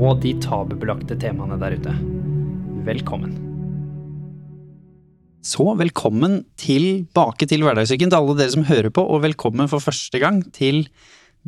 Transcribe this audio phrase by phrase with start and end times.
[0.00, 1.94] og de tabubelagte temaene der ute.
[2.86, 3.34] Velkommen.
[5.44, 10.20] Så velkommen tilbake til Hverdagssyken til alle dere som hører på, og velkommen for første
[10.20, 10.86] gang til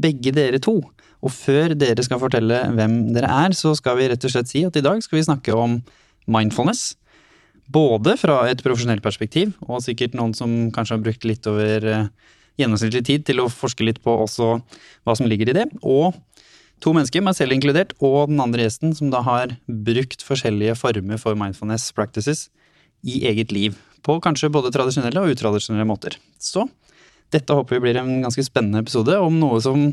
[0.00, 0.78] begge dere to.
[1.22, 4.64] Og før dere skal fortelle hvem dere er, så skal vi rett og slett si
[4.68, 5.80] at i dag skal vi snakke om
[6.28, 6.94] mindfulness.
[7.72, 12.08] Både fra et profesjonelt perspektiv, og sikkert noen som kanskje har brukt litt over eh,
[12.60, 14.58] gjennomsnittlig tid til å forske litt på også
[15.06, 15.68] hva som ligger i det.
[15.80, 16.12] Og
[16.82, 21.20] to mennesker, meg selv inkludert, og den andre gjesten, som da har brukt forskjellige former
[21.20, 22.48] for mindfulness practices
[23.06, 23.78] i eget liv.
[24.02, 26.18] På kanskje både tradisjonelle og utradisjonelle måter.
[26.42, 26.66] Så
[27.32, 29.92] dette håper vi blir en ganske spennende episode om noe som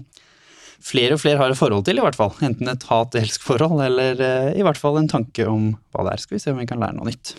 [0.83, 2.33] flere og flere har et forhold til, i hvert fall.
[2.45, 6.23] Enten et hat-elsk-forhold, eller eh, i hvert fall en tanke om hva det er.
[6.23, 7.35] Skal vi se om vi kan lære noe nytt.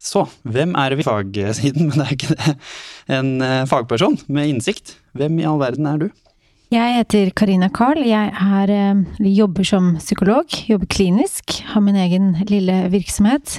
[0.00, 2.56] Så, hvem er vi fagsiden, men det er ikke det.
[3.18, 4.96] En eh, fagperson med innsikt.
[5.18, 6.08] Hvem i all verden er du?
[6.70, 7.98] Jeg heter Karina Carl.
[8.06, 13.58] Jeg er, eh, jobber som psykolog, jobber klinisk, har min egen lille virksomhet.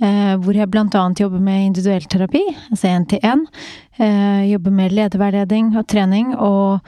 [0.00, 3.46] eh, Hvor jeg annet jobber med individuell terapi, altså én-til-én.
[4.48, 6.80] Jobber med lederveiledning og trening, og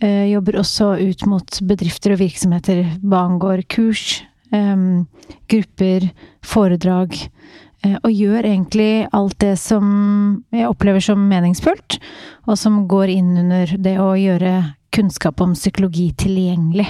[0.00, 5.04] eh, jobber også ut mot bedrifter og virksomheter hva angår kurs, eh,
[5.46, 6.10] grupper,
[6.42, 7.28] foredrag.
[7.84, 11.98] eh, Og gjør egentlig alt det som jeg opplever som meningsfullt,
[12.46, 16.88] og som går inn under det å gjøre kunnskap om psykologi tilgjengelig.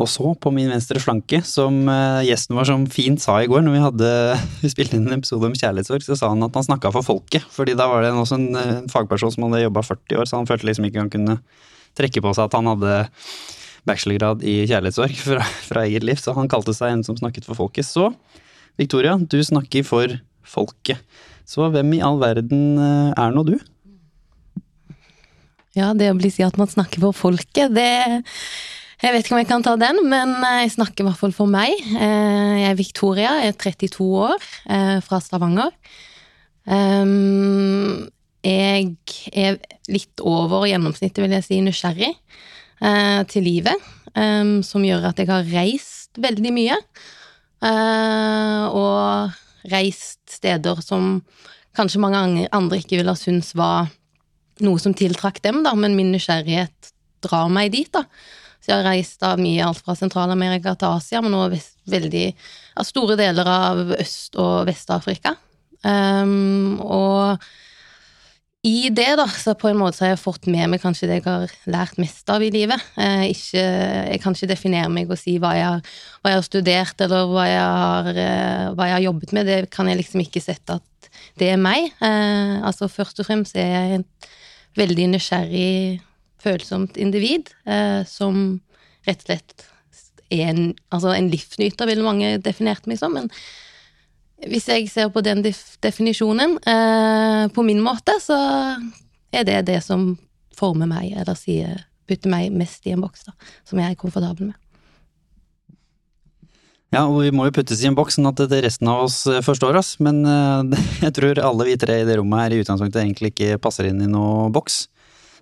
[0.00, 3.60] Og så, på min venstre flanke, som eh, gjesten vår som fint sa i går
[3.64, 4.12] når vi hadde
[4.62, 7.44] vi spilte inn en episode om kjærlighetssorg, så sa han at han snakka for folket.
[7.52, 10.38] fordi da var det også en, eh, en fagperson som hadde jobba 40 år, så
[10.40, 11.36] han følte liksom ikke han kunne
[11.98, 12.94] trekke på seg at han hadde
[13.90, 17.58] bachelorgrad i kjærlighetssorg fra, fra eget liv, så han kalte seg en som snakket for
[17.58, 17.90] folket.
[17.90, 18.12] Så
[18.80, 21.02] Victoria, du snakker for folket.
[21.44, 23.58] Så hvem i all verden eh, er nå du?
[25.78, 28.22] Ja, det å bli si at man snakker for folket, det
[29.02, 31.50] Jeg vet ikke om jeg kan ta den, men jeg snakker i hvert fall for
[31.50, 31.72] meg.
[31.96, 34.36] Eh, Jeg er Victoria, jeg er 32 år,
[34.70, 35.72] eh, fra Stavanger.
[38.42, 38.96] Jeg
[39.34, 39.58] er
[39.90, 42.12] litt over gjennomsnittet, vil jeg si, nysgjerrig
[42.82, 43.74] eh, til livet,
[44.62, 46.76] som gjør at jeg har reist veldig mye.
[47.62, 49.32] Eh, Og
[49.72, 51.22] reist steder som
[51.74, 53.90] kanskje mange andre ikke ville ha syntes var
[54.60, 56.92] noe som tiltrakk dem, da, men min nysgjerrighet
[57.24, 58.04] drar meg dit, da.
[58.62, 62.26] Så jeg har reist da mye alt fra Sentral-Amerika til Asia, men vest, veldig
[62.78, 65.34] av store deler av Øst- og Vest-Afrika.
[65.82, 67.42] Um, og
[68.62, 71.16] i det, da, så på en måte så har jeg fått med meg kanskje det
[71.18, 72.78] jeg har lært mest av i livet.
[72.94, 73.64] Eh, ikke,
[74.12, 75.82] jeg kan ikke definere meg og si hva jeg, har-
[76.22, 79.46] hva jeg har studert, eller hva jeg har, eh, hva jeg har jobbet med.
[79.50, 81.10] Det kan jeg liksom ikke sette at
[81.42, 81.90] det er meg.
[81.98, 84.06] Eh, altså først og fremst er jeg en
[84.78, 86.00] veldig nysgjerrig,
[86.42, 88.58] følsomt individ eh, som
[89.06, 89.68] rett og slett
[90.32, 93.14] er en, altså en livsnyter, ville mange definert meg som.
[93.14, 93.28] Men
[94.48, 98.38] hvis jeg ser på den definisjonen eh, på min måte, så
[99.32, 100.14] er det det som
[100.56, 103.36] former meg, eller sier, putter meg mest i en boks, da,
[103.68, 104.58] som jeg er komfortabel med.
[106.92, 109.40] Ja, og vi må jo puttes i en boks sånn at resten av oss eh,
[109.40, 110.76] forstår oss, men eh,
[111.06, 114.02] jeg tror alle vi tre i det rommet her i utgangspunktet egentlig ikke passer inn
[114.04, 114.84] i noe boks.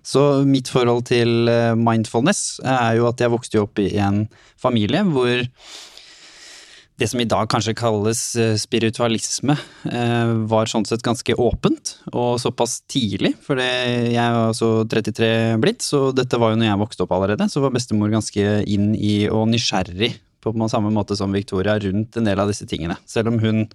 [0.01, 4.23] Så mitt forhold til eh, mindfulness er jo at jeg vokste opp i en
[4.63, 5.43] familie hvor
[7.01, 8.19] det som i dag kanskje kalles
[8.61, 9.55] spiritualisme,
[10.51, 13.31] var sånn sett ganske åpent, og såpass tidlig.
[13.41, 15.31] For jeg er altså 33
[15.63, 17.47] blitt, så dette var jo når jeg vokste opp allerede.
[17.49, 22.27] Så var bestemor ganske inn i og nysgjerrig på samme måte som Victoria rundt en
[22.27, 22.97] del av disse tingene.
[23.05, 23.67] Selv om hun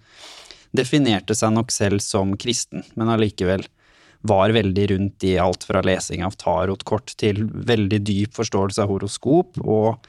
[0.76, 3.64] definerte seg nok selv som kristen, men allikevel
[4.26, 9.60] var veldig rundt i alt fra lesing av tarotkort til veldig dyp forståelse av horoskop,
[9.62, 10.00] og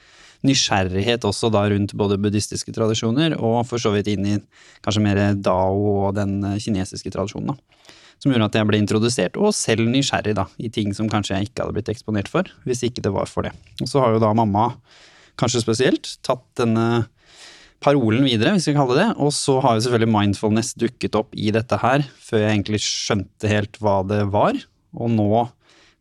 [0.47, 4.35] nysgjerrighet også da rundt både buddhistiske tradisjoner og for så vidt inn i
[4.85, 7.53] kanskje mer dao og den kinesiske tradisjonen.
[7.53, 7.93] da.
[8.17, 11.49] Som gjorde at jeg ble introdusert, og selv nysgjerrig da, i ting som kanskje jeg
[11.49, 13.53] ikke hadde blitt eksponert for, hvis ikke det var for det.
[13.83, 14.71] Og så har jo da mamma,
[15.39, 17.07] kanskje spesielt, tatt denne
[17.83, 19.17] parolen videre, hvis vi kan kalle det det.
[19.23, 23.51] Og så har jo selvfølgelig mindfulness dukket opp i dette her, før jeg egentlig skjønte
[23.51, 24.57] helt hva det var.
[24.97, 25.45] Og nå,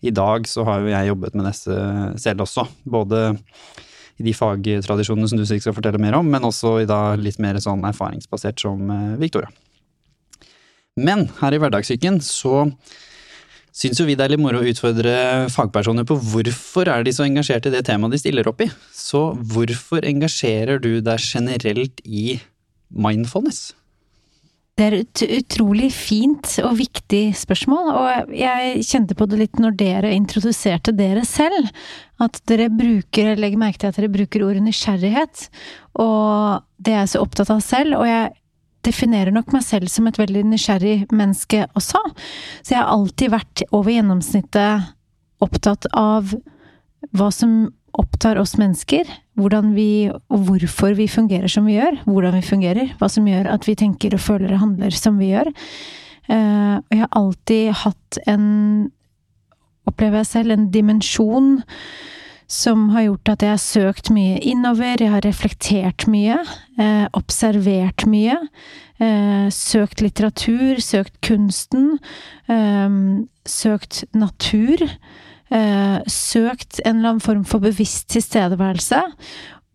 [0.06, 1.76] i dag, så har jo jeg jobbet med dette
[2.22, 2.66] selv også.
[2.88, 3.28] Både
[4.16, 7.40] i de fagtradisjonene som du sikkert skal fortelle mer om, men også i da litt
[7.42, 9.50] mer sånn erfaringsbasert som eh, Victoria.
[10.96, 12.70] Men her i Hverdagssyken så
[13.76, 15.14] syns jo vi det er litt moro å utfordre
[15.52, 18.70] fagpersoner på hvorfor er de så engasjert i det temaet de stiller opp i.
[18.96, 22.38] Så hvorfor engasjerer du deg generelt i
[22.88, 23.74] mindfulness?
[24.76, 29.76] Det er et utrolig fint og viktig spørsmål, og jeg kjente på det litt når
[29.80, 31.70] dere introduserte dere selv.
[32.20, 35.46] At dere bruker, legger merke til at dere bruker ordet nysgjerrighet,
[35.96, 37.96] og det er jeg så opptatt av selv.
[38.02, 38.34] Og jeg
[38.86, 42.02] definerer nok meg selv som et veldig nysgjerrig menneske også.
[42.62, 44.92] Så jeg har alltid vært over gjennomsnittet
[45.44, 46.32] opptatt av
[47.16, 47.66] hva som
[47.96, 49.08] opptar oss mennesker.
[49.36, 52.00] Hvordan vi, og hvorfor vi fungerer som vi gjør.
[52.08, 52.92] Hvordan vi fungerer.
[53.00, 55.52] Hva som gjør at vi tenker og føler og handler som vi gjør.
[56.26, 58.46] Uh, og jeg har alltid hatt en
[59.86, 61.52] Opplever jeg selv en dimensjon
[62.46, 66.38] som har gjort at jeg har søkt mye innover, jeg har reflektert mye,
[66.78, 68.36] eh, observert mye,
[69.00, 71.98] eh, søkt litteratur, søkt kunsten,
[72.48, 72.88] eh,
[73.44, 74.78] søkt natur,
[76.10, 78.98] søkt en eller annen form for bevisst tilstedeværelse,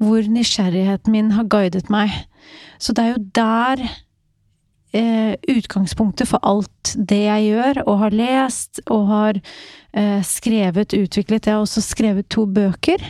[0.03, 2.11] hvor nysgjerrigheten min har guidet meg.
[2.77, 3.89] Så det er jo der
[4.97, 11.47] eh, utgangspunktet for alt det jeg gjør, og har lest, og har eh, skrevet, utviklet
[11.47, 13.03] Jeg har også skrevet to bøker.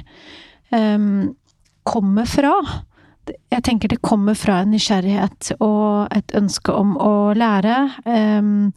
[0.72, 1.36] Um,
[1.83, 2.54] kommer fra.
[3.51, 7.78] Jeg tenker det kommer fra en nysgjerrighet og et ønske om å lære.
[8.06, 8.72] Um,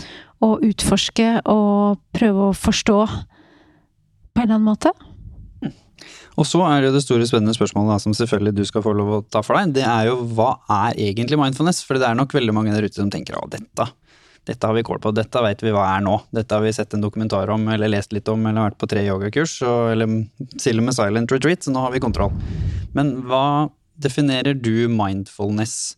[0.45, 4.93] og utforske og prøve å forstå på en eller annen måte.
[6.35, 9.13] Og så er det det store spennende spørsmålet da, som selvfølgelig du skal få lov
[9.15, 9.75] å ta for deg.
[9.77, 11.85] Det er jo hva er egentlig mindfulness?
[11.87, 13.87] For det er nok veldig mange der ute som tenker å dette,
[14.45, 16.19] dette har vi kål på, dette vet vi hva er nå.
[16.35, 19.05] Dette har vi sett en dokumentar om eller lest litt om eller vært på tre
[19.07, 20.19] yogakurs eller
[20.61, 22.35] til og med silent retreat, så nå har vi kontroll.
[22.97, 25.97] Men hva definerer du mindfulness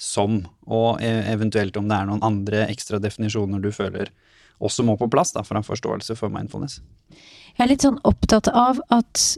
[0.00, 4.10] som, og e, eventuelt om det er noen andre ekstra definisjoner du føler
[4.64, 6.80] også må på plass da, for en forståelse for mindfulness?
[7.54, 9.36] Jeg er litt sånn opptatt av at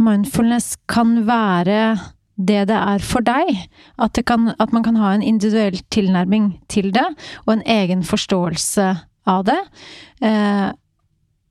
[0.00, 1.98] mindfulness kan være
[2.38, 3.50] det det er for deg.
[3.98, 7.06] At, kan, at, man kan ha en individuell tilnærming til det,
[7.46, 8.88] og en egen forståelse
[9.28, 9.58] av det.
[10.22, 10.68] Eh,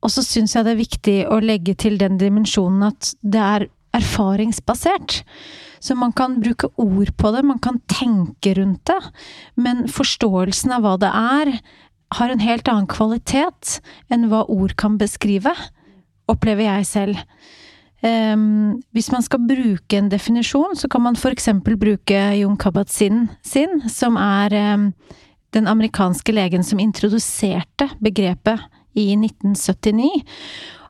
[0.04, 3.68] og så syns jeg det er viktig å legge til den dimensjonen at det er
[3.98, 5.22] erfaringsbasert.
[5.84, 8.98] Så man kan bruke ord på det, man kan tenke rundt det,
[9.60, 11.54] men forståelsen av hva det er,
[12.18, 13.78] har en helt annen kvalitet
[14.14, 15.52] enn hva ord kan beskrive,
[16.32, 17.22] opplever jeg selv.
[18.06, 21.50] Um, hvis man skal bruke en definisjon, så kan man f.eks.
[21.66, 24.92] bruke Jon Kabat-Zinn sin, som er um,
[25.58, 28.62] den amerikanske legen som introduserte begrepet
[28.98, 30.12] i 1979.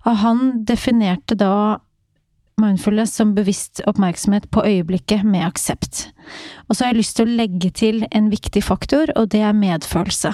[0.08, 1.80] Og han definerte da
[2.60, 6.08] mindfulness som bevisst oppmerksomhet på øyeblikket med aksept.
[6.68, 9.56] Og så har jeg lyst til å legge til en viktig faktor, og det er
[9.56, 10.34] medfølelse.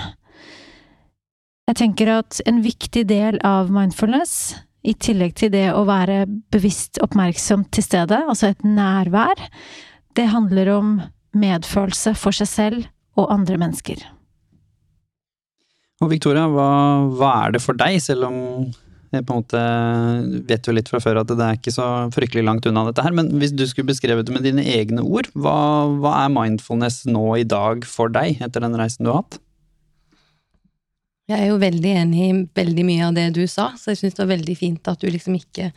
[1.68, 7.00] Jeg tenker at en viktig del av mindfulness i tillegg til det å være bevisst
[7.04, 9.40] oppmerksom til stede, altså et nærvær,
[10.18, 10.96] det handler om
[11.34, 12.84] medfølelse for seg selv
[13.20, 14.04] og andre mennesker.
[16.04, 16.70] Og Victoria, hva,
[17.16, 18.40] hva er det for deg, selv om
[19.14, 19.62] jeg på en måte
[20.50, 23.14] vet jo litt fra før at det er ikke så fryktelig langt unna dette her,
[23.16, 25.56] men hvis du skulle beskrevet det med dine egne ord, hva,
[26.02, 29.40] hva er mindfulness nå i dag for deg, etter den reisen du har hatt?
[31.32, 34.18] Jeg er jo veldig enig i veldig mye av det du sa, så jeg syns
[34.18, 35.70] det var veldig fint at du liksom ikke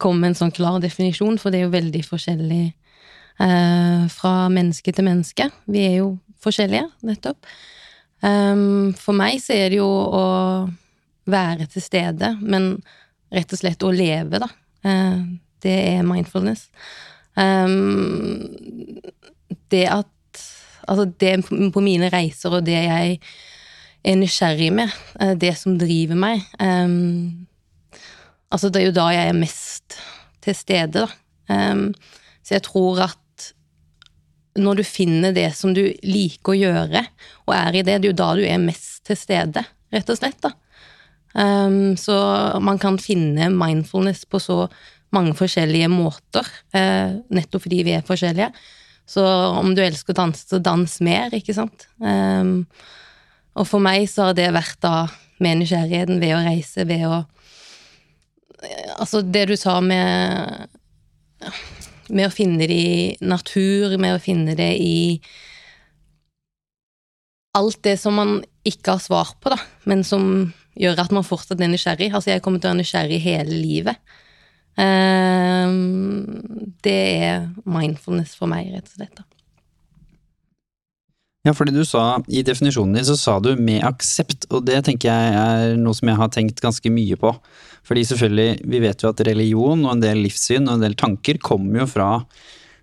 [0.00, 2.62] kom med en sånn klar definisjon, for det er jo veldig forskjellig
[3.44, 5.50] eh, fra menneske til menneske.
[5.68, 7.50] Vi er jo forskjellige, nettopp.
[8.24, 10.24] Um, for meg så er det jo å
[11.28, 12.78] være til stede, men
[13.34, 14.48] rett og slett å leve, da.
[14.86, 15.20] Uh,
[15.62, 16.68] det er mindfulness.
[17.36, 18.48] Um,
[19.68, 20.14] det at
[20.88, 21.42] Altså, det
[21.74, 23.18] på mine reiser og det jeg
[24.08, 24.92] er nysgjerrig med.
[25.20, 26.44] Eh, det som driver meg.
[26.60, 27.46] Um,
[28.50, 29.98] altså, det er jo da jeg er mest
[30.44, 31.08] til stede, da.
[31.48, 31.90] Um,
[32.44, 33.48] så jeg tror at
[34.58, 37.04] når du finner det som du liker å gjøre,
[37.46, 39.62] og er i det, det er jo da du er mest til stede,
[39.94, 40.54] rett og slett, da.
[41.38, 42.16] Um, så
[42.64, 44.64] man kan finne mindfulness på så
[45.14, 48.50] mange forskjellige måter, uh, nettopp fordi vi er forskjellige.
[49.08, 49.24] Så
[49.56, 51.86] om du elsker å danse, så dans mer, ikke sant.
[52.00, 52.66] Um,
[53.58, 55.08] og for meg så har det vært da
[55.42, 57.24] med nysgjerrigheten ved å reise, ved å
[58.98, 60.66] Altså, det du sa med
[62.10, 64.96] Med å finne det i natur, med å finne det i
[67.54, 71.62] Alt det som man ikke har svar på, da, men som gjør at man fortsatt
[71.62, 72.10] er nysgjerrig.
[72.12, 73.98] Altså, jeg kommer til å være nysgjerrig hele livet.
[74.78, 79.16] Um, det er mindfulness for meg, rett og slett.
[79.16, 79.37] da.
[81.48, 85.08] Ja, fordi du sa, i definisjonen din så sa du med aksept, og det tenker
[85.08, 87.30] jeg er noe som jeg har tenkt ganske mye på.
[87.88, 91.38] Fordi selvfølgelig, vi vet jo at religion og en del livssyn og en del tanker
[91.40, 92.08] kommer jo fra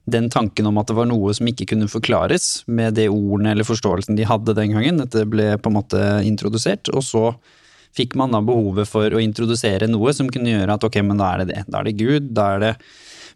[0.10, 3.68] den tanken om at det var noe som ikke kunne forklares med det ordene eller
[3.68, 5.04] forståelsen de hadde den gangen.
[5.04, 7.26] Dette ble på en måte introdusert, og så
[7.96, 11.36] fikk man da behovet for å introdusere noe som kunne gjøre at ok, men da
[11.36, 11.62] er det det.
[11.70, 12.74] Da er det Gud, da er det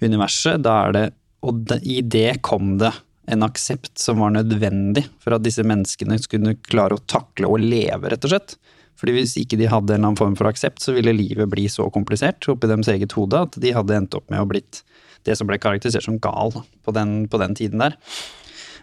[0.02, 1.06] universet, da er det
[1.40, 2.90] Og i det kom det
[3.30, 8.10] en aksept som var nødvendig for at disse menneskene skulle klare å takle og leve,
[8.10, 8.56] rett og slett.
[9.00, 11.88] Fordi hvis ikke de hadde en annen form for aksept, så ville livet bli så
[11.94, 14.82] komplisert oppi deres eget hode at de hadde endt opp med å blitt
[15.28, 16.52] det som ble karakterisert som gal
[16.84, 17.96] på den, på den tiden der.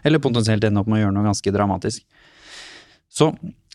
[0.05, 2.05] Eller potensielt ende opp med å gjøre noe ganske dramatisk.
[3.09, 3.31] Så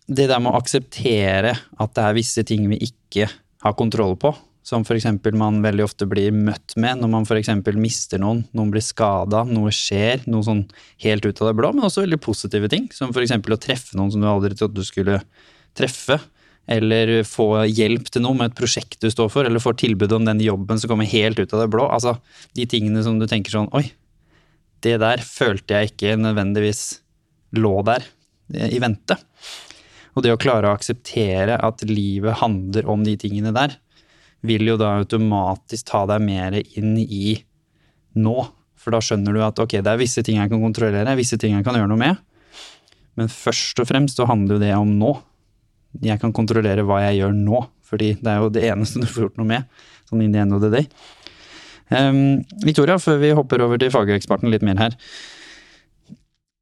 [0.07, 3.29] det der med å akseptere at det er visse ting vi ikke
[3.63, 5.07] har kontroll på, som f.eks.
[5.35, 7.51] man veldig ofte blir møtt med når man f.eks.
[7.75, 10.63] mister noen, noen blir skada, noe skjer, noe sånn
[11.03, 13.35] helt ut av det blå, men også veldig positive ting, som f.eks.
[13.35, 15.19] å treffe noen som du aldri trodde du skulle
[15.79, 16.21] treffe,
[16.71, 20.29] eller få hjelp til noe med et prosjekt du står for, eller få tilbud om
[20.29, 21.89] den jobben som kommer helt ut av det blå.
[21.91, 22.15] Altså
[22.55, 23.89] de tingene som du tenker sånn Oi,
[24.87, 26.85] det der følte jeg ikke nødvendigvis
[27.59, 28.07] lå der
[28.71, 29.19] i vente.
[30.13, 33.75] Og det å klare å akseptere at livet handler om de tingene der,
[34.47, 37.37] vil jo da automatisk ta deg mer inn i
[38.19, 38.37] nå.
[38.83, 41.55] For da skjønner du at ok, det er visse ting jeg kan kontrollere, visse ting
[41.55, 42.23] jeg kan gjøre noe med.
[43.19, 45.13] Men først og fremst så handler jo det om nå
[46.01, 49.27] jeg kan kontrollere hva jeg gjør nå, fordi det er jo det eneste du får
[49.27, 49.83] gjort noe med.
[50.09, 50.89] Sånn in the end of the day.
[51.93, 54.97] Um, Victoria, før vi hopper over til fageksperten litt mer her.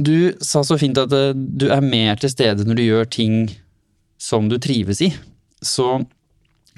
[0.02, 3.37] Du sa så fint at uh, du er mer til stede når du gjør ting
[4.20, 5.12] som du trives i.
[5.62, 6.00] Så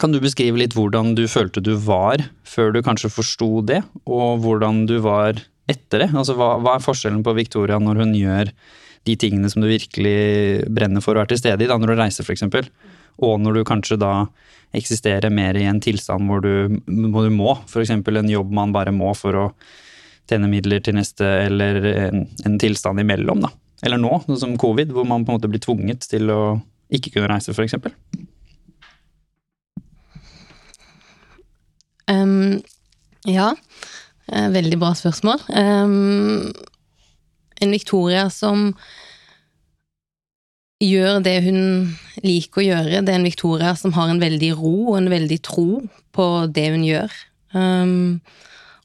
[0.02, 4.42] kan du beskrive litt hvordan du følte du var før du kanskje forsto det, og
[4.42, 5.38] hvordan du var
[5.70, 6.08] etter det?
[6.10, 8.50] Altså hva, hva er forskjellen på Victoria når hun gjør
[9.06, 12.00] de tingene som du virkelig brenner for å være til stede i, da, når du
[12.00, 12.44] reiser f.eks.
[13.22, 14.12] Og når du kanskje da
[14.74, 16.82] eksisterer mer i en tilstand hvor du,
[17.12, 17.94] hvor du må, f.eks.
[17.94, 19.46] en jobb man bare må for å
[20.30, 21.78] tjene midler til neste, eller
[22.08, 23.52] en, en tilstand imellom, da.
[23.86, 26.42] Eller nå, som covid, hvor man på en måte blir tvunget til å
[26.94, 27.78] ikke kunne reise, f.eks.
[32.10, 32.62] Um,
[33.28, 33.52] ja,
[34.32, 35.42] eh, veldig bra spørsmål.
[35.48, 36.52] Um,
[37.62, 38.72] en Victoria som
[40.82, 41.60] gjør det hun
[42.24, 43.02] liker å gjøre.
[43.04, 45.68] Det er en Victoria som har en veldig ro og en veldig tro
[46.14, 47.14] på det hun gjør.
[47.54, 48.20] Um,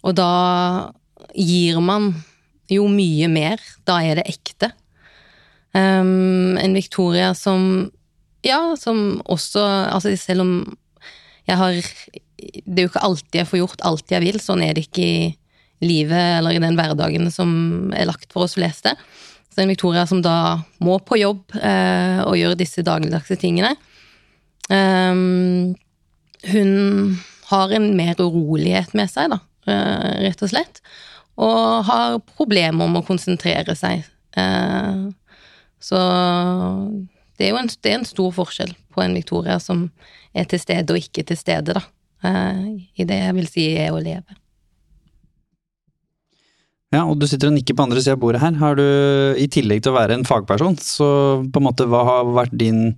[0.06, 0.92] og da
[1.34, 2.12] gir man
[2.72, 3.64] jo mye mer.
[3.88, 4.72] Da er det ekte.
[5.74, 7.92] Um, en Victoria som
[8.46, 9.60] Ja, som også
[9.92, 10.78] Altså, selv om
[11.48, 11.82] jeg har
[12.66, 14.40] Det er jo ikke alltid jeg får gjort alt jeg vil.
[14.44, 15.20] Sånn er det ikke i
[15.84, 17.50] livet eller i den hverdagen som
[17.94, 18.96] er lagt for oss fleste.
[19.54, 23.74] Så en Victoria som da må på jobb eh, og gjøre disse dagligdagse tingene.
[24.70, 25.76] Um,
[26.52, 26.72] hun
[27.50, 29.40] har en mer urolighet med seg, da,
[29.70, 30.82] uh, rett og slett.
[31.40, 34.06] Og har problemer med å konsentrere seg.
[34.38, 35.10] Uh,
[35.82, 36.00] så
[37.38, 39.88] det er jo en, det er en, stor forskjell på en Victoria som
[40.38, 41.86] er til stede og ikke til stede, da.
[42.28, 44.36] Uh, I det jeg vil si er å leve.
[46.94, 48.56] Ja, og du sitter og nikker på andre sida av bordet her.
[48.62, 48.84] Har du,
[49.36, 51.08] i tillegg til å være en fagperson, så
[51.44, 52.94] på en måte hva har vært din,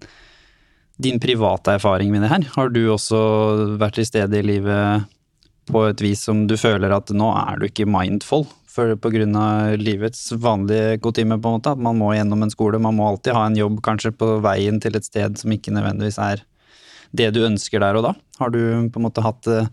[1.01, 2.45] din private erfaring med det her?
[2.53, 3.19] Har du også
[3.81, 5.09] vært til stede i livet
[5.69, 8.45] på et vis som du føler at nå er du ikke mindful?
[8.79, 12.79] På grunn av livets vanlige kutyme, på en måte, at man må gjennom en skole,
[12.79, 16.21] man må alltid ha en jobb kanskje på veien til et sted som ikke nødvendigvis
[16.24, 16.45] er
[17.15, 18.13] det du ønsker der og da.
[18.39, 18.59] Har du
[18.91, 19.69] på en måte hatt eh,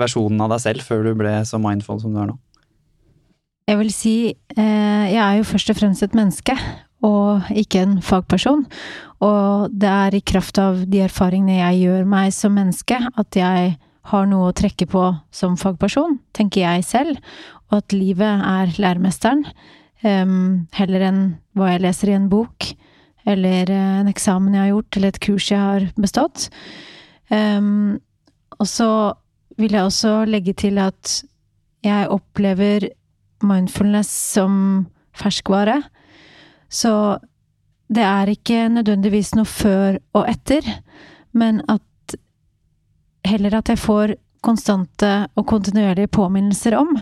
[0.00, 2.38] versjonen av deg selv før du ble så mindful som du er nå?
[3.70, 6.56] Jeg vil si eh, jeg er jo først og fremst et menneske,
[7.06, 8.64] og ikke en fagperson.
[9.24, 13.76] Og det er i kraft av de erfaringene jeg gjør meg som menneske, at jeg
[14.10, 15.04] har noe å trekke på
[15.34, 17.20] som fagperson, tenker jeg selv.
[17.70, 19.44] Og at livet er læremesteren,
[20.02, 21.20] um, heller enn
[21.56, 22.72] hva jeg leser i en bok,
[23.28, 26.48] eller en eksamen jeg har gjort, eller et kurs jeg har bestått.
[27.30, 27.98] Um,
[28.58, 28.90] og så
[29.60, 31.20] vil jeg også legge til at
[31.84, 32.90] jeg opplever
[33.44, 34.54] mindfulness som
[35.16, 35.80] ferskvare.
[36.70, 37.18] Så
[37.90, 40.66] det er ikke nødvendigvis noe før og etter,
[41.32, 42.16] men at
[43.26, 46.94] heller at jeg får konstante og kontinuerlige påminnelser om,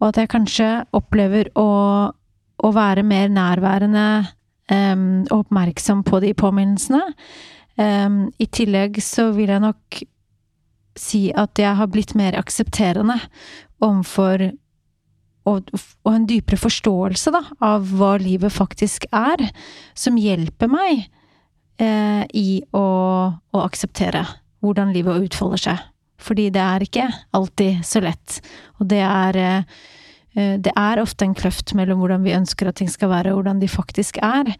[0.00, 1.70] og at jeg kanskje opplever å,
[2.10, 4.06] å være mer nærværende
[4.70, 7.02] um, oppmerksom på de påminnelsene.
[7.80, 10.00] Um, I tillegg så vil jeg nok
[10.98, 13.16] si at jeg har blitt mer aksepterende
[13.80, 14.50] overfor
[15.48, 19.46] og, og, en dypere forståelse da, av hva livet faktisk er,
[19.96, 21.06] som hjelper meg
[21.80, 22.84] eh, i å,
[23.32, 24.26] å, akseptere
[24.60, 25.86] hvordan livet utfolder seg.
[26.20, 28.42] Fordi det er ikke alltid så lett.
[28.78, 29.80] Og det er eh,
[30.34, 33.58] Det er ofte en kløft mellom hvordan vi ønsker at ting skal være, og hvordan
[33.58, 34.52] de faktisk er.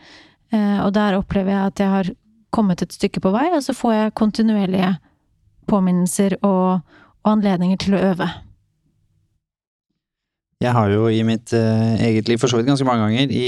[0.51, 2.13] Eh, og der opplever jeg at jeg har
[2.51, 4.95] kommet et stykke på vei, og så får jeg kontinuerlige
[5.71, 6.81] påminnelser og,
[7.23, 8.29] og anledninger til å øve.
[10.61, 13.47] Jeg har jo i mitt uh, eget liv for så vidt ganske mange ganger i,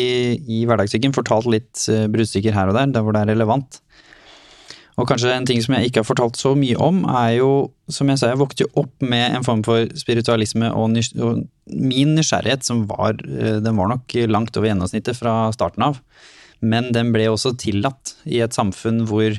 [0.49, 3.83] i hverdagssyken fortalt litt uh, bruddstykker her og der, der hvor det er relevant.
[5.01, 7.53] Og kanskje en ting som jeg ikke har fortalt så mye om, er jo,
[7.89, 11.47] som jeg sa, jeg vokste jo opp med en form for spiritualisme og, nys og
[11.73, 16.03] min nysgjerrighet, som var uh, Den var nok langt over gjennomsnittet fra starten av.
[16.61, 19.39] Men den ble også tillatt i et samfunn hvor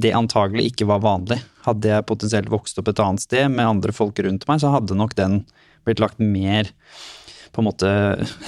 [0.00, 1.40] det antagelig ikke var vanlig.
[1.66, 4.96] Hadde jeg potensielt vokst opp et annet sted med andre folk rundt meg, så hadde
[4.96, 5.42] nok den
[5.86, 6.68] blitt lagt mer
[7.52, 7.90] på en måte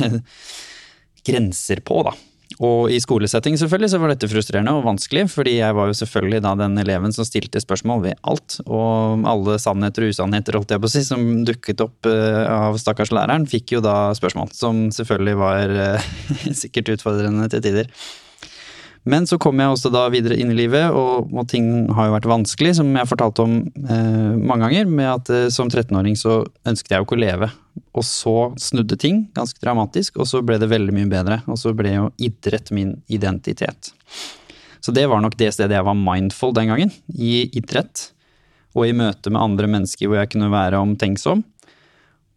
[1.26, 2.14] grenser på, da.
[2.62, 6.42] Og i skolesetting selvfølgelig så var dette frustrerende og vanskelig, fordi jeg var jo selvfølgelig
[6.44, 8.58] da den eleven som stilte spørsmål ved alt.
[8.68, 12.78] Og alle sannheter og usannheter holdt jeg på å si, som dukket opp eh, av
[12.80, 14.52] stakkars læreren, fikk jo da spørsmål.
[14.54, 16.12] Som selvfølgelig var eh,
[16.62, 17.90] sikkert utfordrende til tider.
[19.04, 22.14] Men så kom jeg også da videre inn i livet, og, og ting har jo
[22.14, 24.88] vært vanskelig, som jeg fortalte om eh, mange ganger.
[24.88, 27.50] Med at eh, som 13-åring så ønsket jeg jo ikke å leve.
[27.94, 31.42] Og så snudde ting ganske dramatisk, og så ble det veldig mye bedre.
[31.52, 33.92] Og så ble jo idrett min identitet.
[34.84, 36.96] Så det var nok det stedet jeg var mindful den gangen.
[37.12, 38.08] I idrett.
[38.74, 41.44] Og i møte med andre mennesker hvor jeg kunne være omtenksom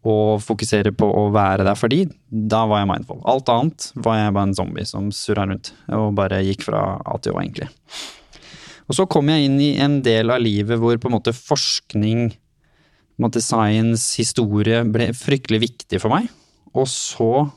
[0.06, 3.18] og fokusere på å være der for de, da var jeg mindful.
[3.28, 7.18] Alt annet var jeg bare en zombie som surra rundt og bare gikk fra A
[7.22, 7.68] til Å, egentlig.
[8.88, 12.28] Og så kom jeg inn i en del av livet hvor på en måte forskning,
[12.30, 16.30] på en måte science, historie ble fryktelig viktig for meg.
[16.72, 17.48] Og så,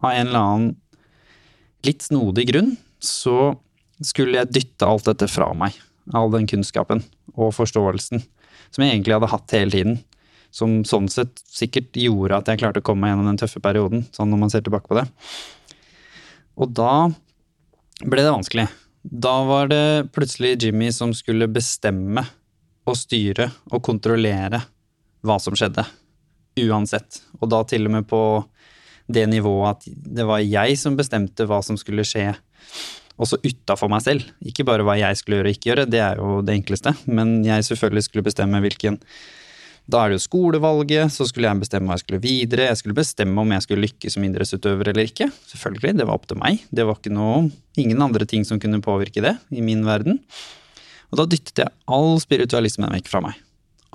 [0.00, 0.72] av en eller annen
[1.86, 3.52] litt snodig grunn, så
[4.00, 5.76] skulle jeg dytte alt dette fra meg.
[6.16, 7.04] All den kunnskapen
[7.36, 8.24] og forståelsen
[8.70, 10.00] som jeg egentlig hadde hatt hele tiden
[10.54, 14.04] som sånn sett sikkert gjorde at jeg klarte å komme meg gjennom den tøffe perioden,
[14.14, 15.06] sånn når man ser tilbake på det.
[16.60, 16.92] Og da
[18.02, 18.66] ble det vanskelig.
[19.00, 22.26] Da var det plutselig Jimmy som skulle bestemme
[22.88, 24.62] og styre og kontrollere
[25.24, 25.84] hva som skjedde.
[26.60, 27.22] Uansett.
[27.40, 28.22] Og da til og med på
[29.10, 32.30] det nivået at det var jeg som bestemte hva som skulle skje
[33.20, 34.28] også utafor meg selv.
[34.46, 37.40] Ikke bare hva jeg skulle gjøre og ikke gjøre, det er jo det enkleste, men
[37.44, 38.96] jeg selvfølgelig skulle bestemme hvilken
[39.90, 42.68] da er det jo skolevalget, så skulle jeg bestemme hva jeg skulle videre.
[42.68, 45.30] Jeg skulle bestemme om jeg skulle lykkes som idrettsutøver eller ikke.
[45.50, 46.62] Selvfølgelig, det var opp til meg.
[46.70, 47.48] Det var ikke noe,
[47.80, 50.20] ingen andre ting som kunne påvirke det i min verden.
[51.10, 53.38] Og da dyttet jeg all spiritualismen vekk fra meg.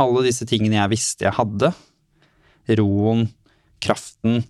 [0.02, 1.72] Alle disse tingene jeg visste jeg hadde.
[2.76, 3.28] Roen,
[3.84, 4.42] kraften,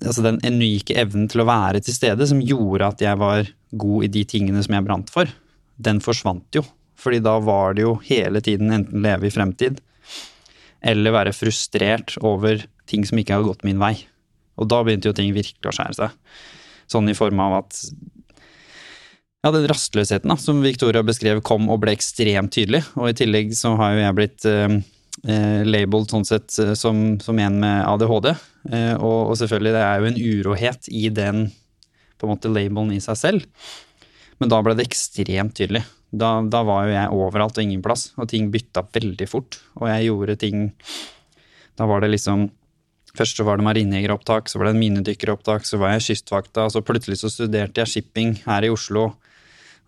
[0.00, 3.48] altså den unike evnen til å være til stede som gjorde at jeg var
[3.80, 5.30] god i de tingene som jeg brant for,
[5.80, 6.64] den forsvant jo.
[7.00, 9.78] Fordi da var det jo hele tiden enten leve i fremtid
[10.80, 13.94] eller være frustrert over ting som ikke har gått min vei.
[14.60, 16.16] Og da begynte jo ting virkelig å skjære seg.
[16.90, 17.82] Sånn i form av at
[19.40, 22.82] ja, den rastløsheten da, som Victoria beskrev, kom og ble ekstremt tydelig.
[23.00, 24.74] Og i tillegg så har jo jeg blitt eh,
[25.24, 28.34] eh labeled sånn sett eh, som, som en med ADHD.
[28.68, 31.46] Eh, og, og, selvfølgelig, det er jo en urohet i den
[32.20, 33.46] på en måte labelen i seg selv.
[34.40, 35.84] Men da ble det ekstremt tydelig.
[36.10, 39.60] Da, da, var jo jeg overalt og ingen plass, og ting bytta veldig fort.
[39.78, 40.70] Og jeg gjorde ting
[41.78, 42.50] Da var det liksom
[43.16, 46.70] Først så var det marinejegeropptak, så var det en minedykkeropptak, så var jeg kystvakta, og
[46.70, 49.08] så plutselig så studerte jeg shipping her i Oslo.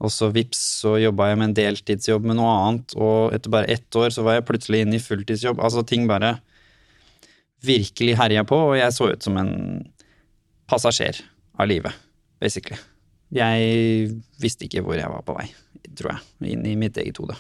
[0.03, 3.71] Og så vips, så jobba jeg med en deltidsjobb med noe annet, og etter bare
[3.71, 5.63] ett år så var jeg plutselig inne i fulltidsjobb.
[5.63, 6.35] Altså ting bare
[7.63, 9.53] virkelig herja på, og jeg så ut som en
[10.67, 11.23] passasjer
[11.63, 11.95] av livet,
[12.43, 12.83] basically.
[13.33, 15.49] Jeg visste ikke hvor jeg var på vei
[15.97, 17.37] tror jeg, inn i mitt eget hode.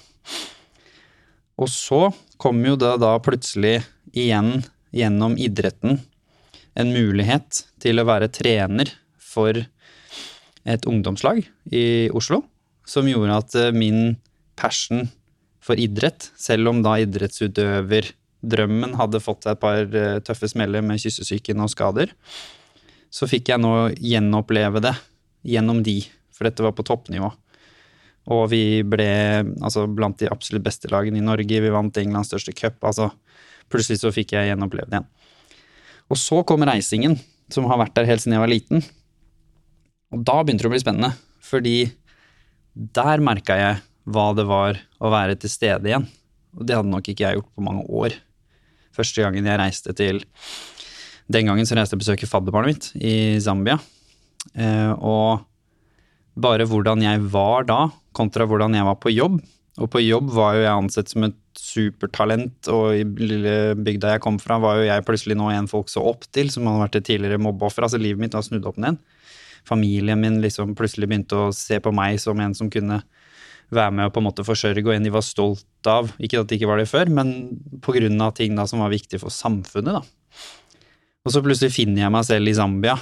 [1.60, 6.00] Og så kom jo det da plutselig igjen gjennom idretten
[6.78, 9.56] en mulighet til å være trener for
[10.62, 11.42] et ungdomslag
[11.74, 12.42] i Oslo,
[12.88, 14.16] som gjorde at eh, min
[14.58, 15.08] passion
[15.62, 21.62] for idrett, selv om da idrettsutøverdrømmen hadde fått et par eh, tøffe smeller med kyssesyken
[21.62, 22.14] og skader,
[23.12, 24.94] så fikk jeg nå gjenoppleve det
[25.46, 26.00] gjennom de,
[26.34, 27.30] for dette var på toppnivå.
[28.32, 29.08] Og vi ble
[29.62, 31.62] altså, blant de absolutt beste lagene i Norge.
[31.64, 32.78] Vi vant Englands største cup.
[32.86, 33.10] Altså,
[33.72, 35.10] plutselig så fikk jeg gjenoppleve det igjen.
[36.12, 37.16] Og så kom reisingen,
[37.52, 38.84] som har vært der helt siden jeg var liten.
[40.12, 41.76] Og da begynte det å bli spennende, fordi
[42.72, 43.80] der merka jeg
[44.12, 46.06] hva det var å være til stede igjen.
[46.58, 48.16] Og det hadde nok ikke jeg gjort på mange år.
[48.92, 50.20] Første gangen jeg reiste til
[51.32, 53.78] Den gangen så reiste jeg og besøke fadderbarnet mitt i Zambia.
[54.58, 55.44] Eh, og
[56.42, 57.80] bare hvordan jeg var da,
[58.16, 59.40] kontra hvordan jeg var på jobb.
[59.80, 64.22] Og på jobb var jo jeg ansett som et supertalent, og i lille bygda jeg
[64.24, 66.98] kom fra, var jo jeg plutselig nå en folk så opp til, som hadde vært
[67.00, 67.86] et tidligere mobbeoffer.
[67.86, 69.00] Altså livet mitt var snudd opp ned.
[69.68, 73.00] Familien min liksom plutselig begynte å se på meg som en som kunne
[73.72, 76.10] være med og på en måte forsørge, og en de var stolt av.
[76.20, 77.32] Ikke at de ikke var det før, men
[77.84, 80.48] på grunn av ting da som var viktig for samfunnet, da.
[81.22, 82.98] Og så plutselig finner jeg meg selv i Zambia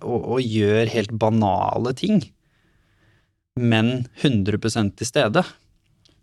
[0.00, 2.22] og, og gjør helt banale ting,
[3.60, 5.44] men 100 til stede.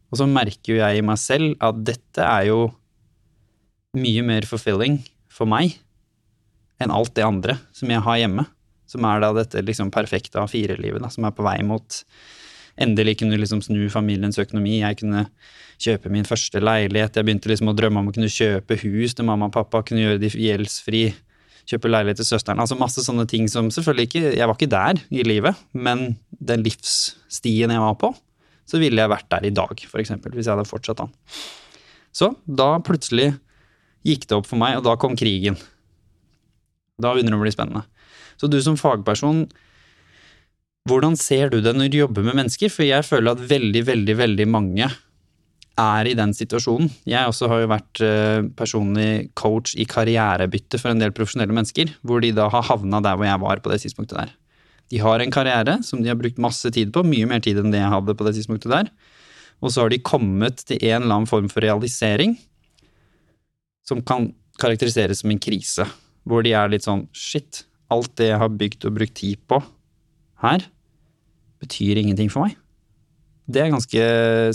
[0.10, 2.72] Og så merker jo jeg i meg selv at dette er jo
[3.98, 5.00] mye mer fulfilling
[5.34, 5.78] for meg
[6.80, 8.46] enn alt det andre som jeg har hjemme.
[8.90, 12.00] Som er da dette liksom perfekte A4-livet, som er på vei mot
[12.80, 14.80] endelig kunne liksom snu familiens økonomi.
[14.80, 15.26] Jeg kunne
[15.80, 17.18] kjøpe min første leilighet.
[17.20, 20.06] Jeg begynte liksom å drømme om å kunne kjøpe hus til mamma og pappa, kunne
[20.06, 21.04] gjøre de gjeldsfri.
[21.70, 22.62] Kjøpe leilighet til søsteren.
[22.64, 26.64] Altså masse sånne ting som selvfølgelig ikke Jeg var ikke der i livet, men den
[26.66, 28.14] livsstien jeg var på,
[28.70, 31.14] så ville jeg vært der i dag, eksempel, hvis jeg hadde fortsatt den.
[32.16, 33.32] Så da plutselig
[34.08, 35.58] gikk det opp for meg, og da kom krigen.
[37.00, 37.86] Da begynner det å bli spennende.
[38.40, 39.46] Så du som fagperson,
[40.90, 42.72] hvordan ser du det når du jobber med mennesker?
[42.74, 44.90] For jeg føler at veldig, veldig, veldig mange
[45.80, 46.90] er i den situasjonen.
[47.10, 51.94] Jeg også har jo vært eh, personlig coach i karrierebytte for en del profesjonelle mennesker,
[52.04, 54.36] hvor de da har havna der hvor jeg var på det tidspunktet der.
[54.90, 57.74] De har en karriere som de har brukt masse tid på, mye mer tid enn
[57.74, 58.92] det jeg hadde på det tidspunktet der.
[59.60, 62.38] Og så har de kommet til en eller annen form for realisering
[63.86, 65.86] som kan karakteriseres som en krise.
[66.28, 67.64] Hvor de er litt sånn shit,
[67.94, 69.62] alt det jeg har bygd og brukt tid på
[70.44, 70.66] her,
[71.60, 72.58] betyr ingenting for meg.
[73.50, 74.04] Det er ganske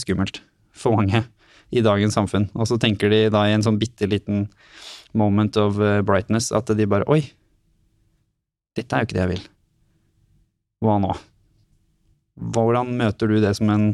[0.03, 0.41] skummelt
[0.75, 1.23] for mange
[1.75, 2.49] i dagens samfunn.
[2.55, 4.49] Og så tenker de da i en sånn bitte liten
[5.15, 7.23] moment of eh, brightness at de bare Oi,
[8.75, 9.47] dette er jo ikke det jeg vil.
[10.85, 11.15] Hva nå?
[12.55, 13.93] Hvordan møter du det som en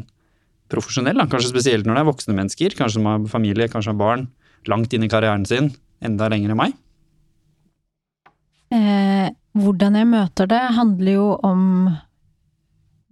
[0.71, 1.27] profesjonell, da?
[1.29, 4.29] kanskje spesielt når det er voksne mennesker, kanskje som har familie, kanskje har barn,
[4.69, 5.69] langt inn i karrieren sin,
[6.01, 6.77] enda lenger enn meg?
[8.71, 11.65] Eh, hvordan jeg møter det, handler jo om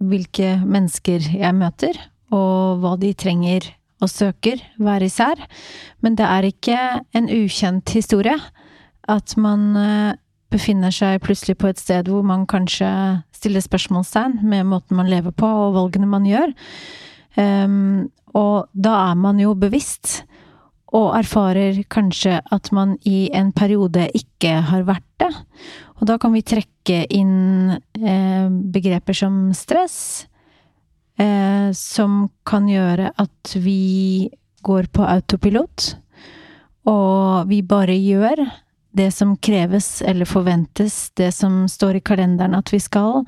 [0.00, 1.98] hvilke mennesker jeg møter,
[2.30, 3.68] og hva de trenger
[4.00, 5.40] og søker, hver især.
[6.00, 6.78] Men det er ikke
[7.16, 8.36] en ukjent historie
[9.10, 10.18] at man eh,
[10.50, 12.88] befinner seg plutselig på et sted hvor man kanskje
[13.34, 16.54] stiller spørsmålstegn med måten man lever på og valgene man gjør.
[17.38, 20.24] Um, og da er man jo bevisst,
[20.96, 25.30] og erfarer kanskje at man i en periode ikke har vært det.
[26.00, 30.26] Og da kan vi trekke inn eh, begreper som stress,
[31.20, 34.30] eh, som kan gjøre at vi
[34.66, 35.94] går på autopilot,
[36.88, 38.44] og vi bare gjør
[38.96, 43.22] det som kreves eller forventes, det som står i kalenderen at vi skal,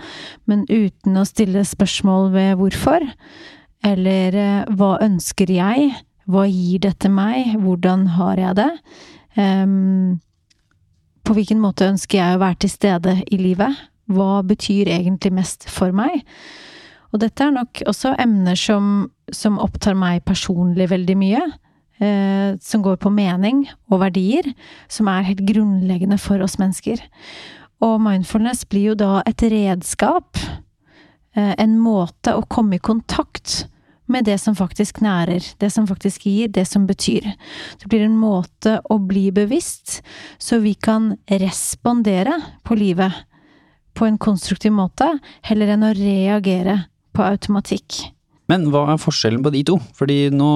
[0.50, 3.07] men uten å stille spørsmål ved hvorfor.
[3.87, 5.92] Eller eh, hva ønsker jeg?
[6.31, 7.57] Hva gir dette meg?
[7.62, 8.70] Hvordan har jeg det?
[9.35, 10.20] Um,
[11.26, 13.78] på hvilken måte ønsker jeg å være til stede i livet?
[14.12, 16.22] Hva betyr egentlig mest for meg?
[17.12, 21.42] Og dette er nok også emner som, som opptar meg personlig veldig mye
[22.03, 24.48] eh, som går på mening og verdier,
[24.88, 27.03] som er helt grunnleggende for oss mennesker.
[27.83, 30.40] Og mindfulness blir jo da et redskap,
[31.37, 33.66] eh, en måte å komme i kontakt
[34.12, 37.33] med det som faktisk nærer, det som faktisk gir, det som betyr.
[37.81, 40.01] Det blir en måte å bli bevisst,
[40.38, 43.12] så vi kan respondere på livet
[43.94, 45.07] på en konstruktiv måte,
[45.44, 46.79] heller enn å reagere
[47.12, 48.03] på automatikk.
[48.51, 49.79] Men hva er forskjellen på de to?
[49.96, 50.53] Fordi nå,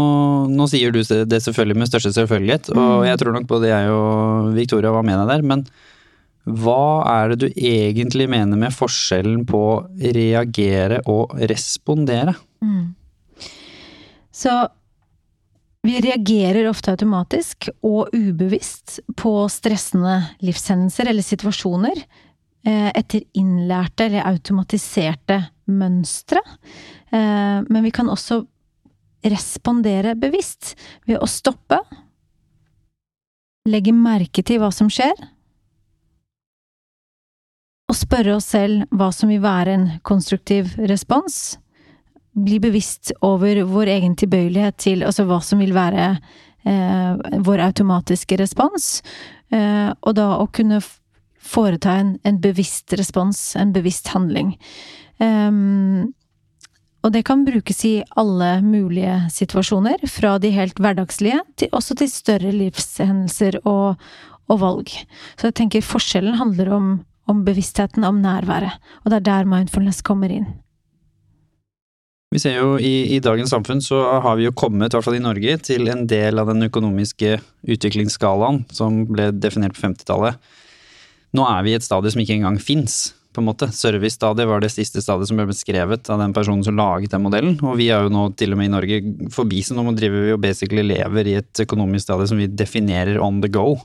[0.53, 3.05] nå sier du det selvfølgelig med største selvfølgelighet, og mm.
[3.09, 5.67] jeg tror nok både jeg og Victoria var med deg der, men
[6.47, 9.63] hva er det du egentlig mener med forskjellen på
[9.99, 12.37] reagere og respondere?
[12.63, 12.95] Mm.
[14.31, 14.55] Så
[15.87, 22.01] vi reagerer ofte automatisk og ubevisst på stressende livshendelser eller situasjoner
[22.67, 26.43] etter innlærte eller automatiserte mønstre.
[27.11, 28.43] Eh, men vi kan også
[29.27, 30.75] respondere bevisst
[31.07, 31.81] ved å stoppe,
[33.67, 35.15] legge merke til hva som skjer,
[37.87, 41.57] og spørre oss selv hva som vil være en konstruktiv respons.
[42.35, 46.09] Bli bevisst over vår egen tilbøyelighet til altså hva som vil være
[46.67, 49.01] eh, vår automatiske respons,
[49.55, 50.83] eh, og da å kunne
[51.47, 54.55] foreta en, en bevisst respons, en bevisst handling.
[55.23, 56.13] Um,
[57.07, 62.11] og det kan brukes i alle mulige situasjoner, fra de helt hverdagslige til, også til
[62.11, 64.03] større livshendelser og,
[64.51, 64.91] og valg.
[65.39, 66.93] Så jeg tenker forskjellen handler om,
[67.31, 70.49] om bevisstheten om nærværet, og det er der mindfulness kommer inn.
[72.35, 75.21] Vi ser jo i, i, dagens samfunn så har vi jo kommet, i hvert fall
[75.21, 77.37] i Norge, til en del av den økonomiske
[77.71, 80.41] utviklingsskalaen som ble definert på 50-tallet.
[81.35, 83.15] Nå er vi i et stadie som ikke engang fins.
[83.37, 87.59] Servicestadiet var det siste stadiet som ble beskrevet av den personen som laget den modellen.
[87.61, 89.01] Og vi er jo nå til og med i Norge
[89.35, 93.21] forbi, så nå driver vi og basically lever i et økonomisk stadie som vi definerer
[93.21, 93.77] on the go.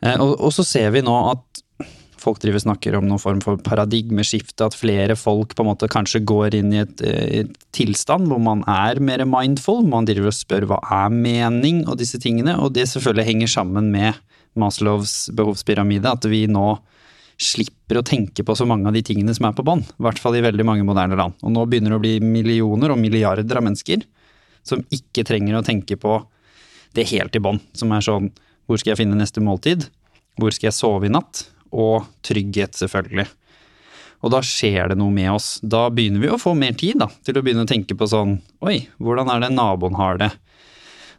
[0.00, 1.62] Eh, og, og så ser vi nå at
[2.26, 6.24] folk driver snakker om noen form for paradigmeskifte, at flere folk på en måte kanskje
[6.26, 10.38] går inn i et, eh, et tilstand hvor man er mer mindful, man driver og
[10.38, 14.16] spør hva er mening og disse tingene, og det selvfølgelig henger sammen med
[14.60, 16.68] Maslows behovspyramide, at vi nå
[17.36, 19.84] slipper å tenke på så mange av de tingene som er på bånn.
[19.84, 21.36] I hvert fall i veldig mange moderne land.
[21.44, 24.06] Og nå begynner det å bli millioner og milliarder av mennesker
[24.66, 26.18] som ikke trenger å tenke på
[26.96, 27.60] det helt i bånn.
[27.76, 28.30] Som er sånn
[28.66, 29.86] hvor skal jeg finne neste måltid?
[30.40, 31.44] Hvor skal jeg sove i natt?
[31.76, 33.26] Og trygghet, selvfølgelig.
[34.24, 35.56] Og da skjer det noe med oss.
[35.62, 38.38] Da begynner vi å få mer tid da, til å begynne å tenke på sånn
[38.64, 40.32] Oi, hvordan er det naboen har det?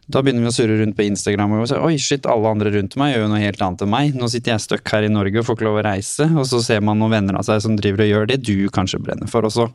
[0.08, 2.96] Da begynner vi å surre rundt på Instagram og si oi, shit, alle andre rundt
[2.96, 4.14] meg gjør jo noe helt annet enn meg.
[4.16, 6.62] Nå sitter jeg stuck her i Norge og får ikke lov å reise, og så
[6.64, 9.44] ser man noen venner av seg som driver og gjør det du kanskje brenner for.
[9.44, 9.68] Og så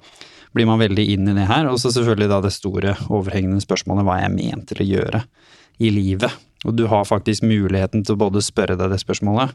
[0.57, 1.69] blir man veldig inn i det her.
[1.69, 5.23] Og så selvfølgelig da det store, overhengende spørsmålet hva er jeg ment til å gjøre
[5.85, 6.41] i livet?
[6.65, 9.53] Og du har faktisk muligheten til å både spørre deg det spørsmålet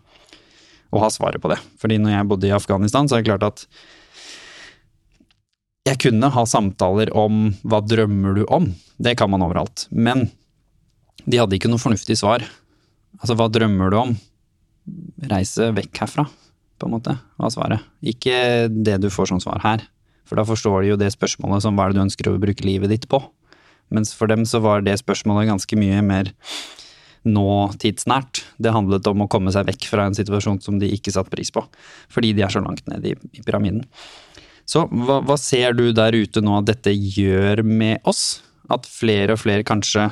[0.88, 1.59] og ha svaret på det.
[1.83, 3.67] Fordi når jeg bodde i Afghanistan, så er det klart at
[5.88, 8.71] jeg kunne ha samtaler om hva drømmer du om?
[9.01, 9.87] Det kan man overalt.
[9.91, 10.29] Men
[11.29, 12.45] de hadde ikke noe fornuftig svar.
[13.21, 14.17] Altså, hva drømmer du om?
[15.29, 16.25] Reise vekk herfra,
[16.79, 17.85] på en måte, var svaret.
[18.01, 19.85] Ikke det du får som svar her.
[20.29, 22.67] For da forstår de jo det spørsmålet som hva er det du ønsker å bruke
[22.67, 23.21] livet ditt på?
[23.95, 26.33] Mens for dem så var det spørsmålet ganske mye mer
[27.29, 28.43] nå-tidsnært.
[28.61, 31.51] Det handlet om å komme seg vekk fra en situasjon som de ikke satte pris
[31.53, 31.64] på.
[32.12, 33.85] Fordi de er så langt nede i, i pyramiden.
[34.69, 38.43] Så hva, hva ser du der ute nå at dette gjør med oss?
[38.69, 40.11] At flere og flere kanskje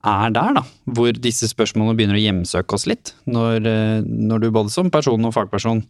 [0.00, 3.12] er der, da, hvor disse spørsmålene begynner å hjemsøke oss litt.
[3.28, 5.82] Når, eh, når, du både som person og fagperson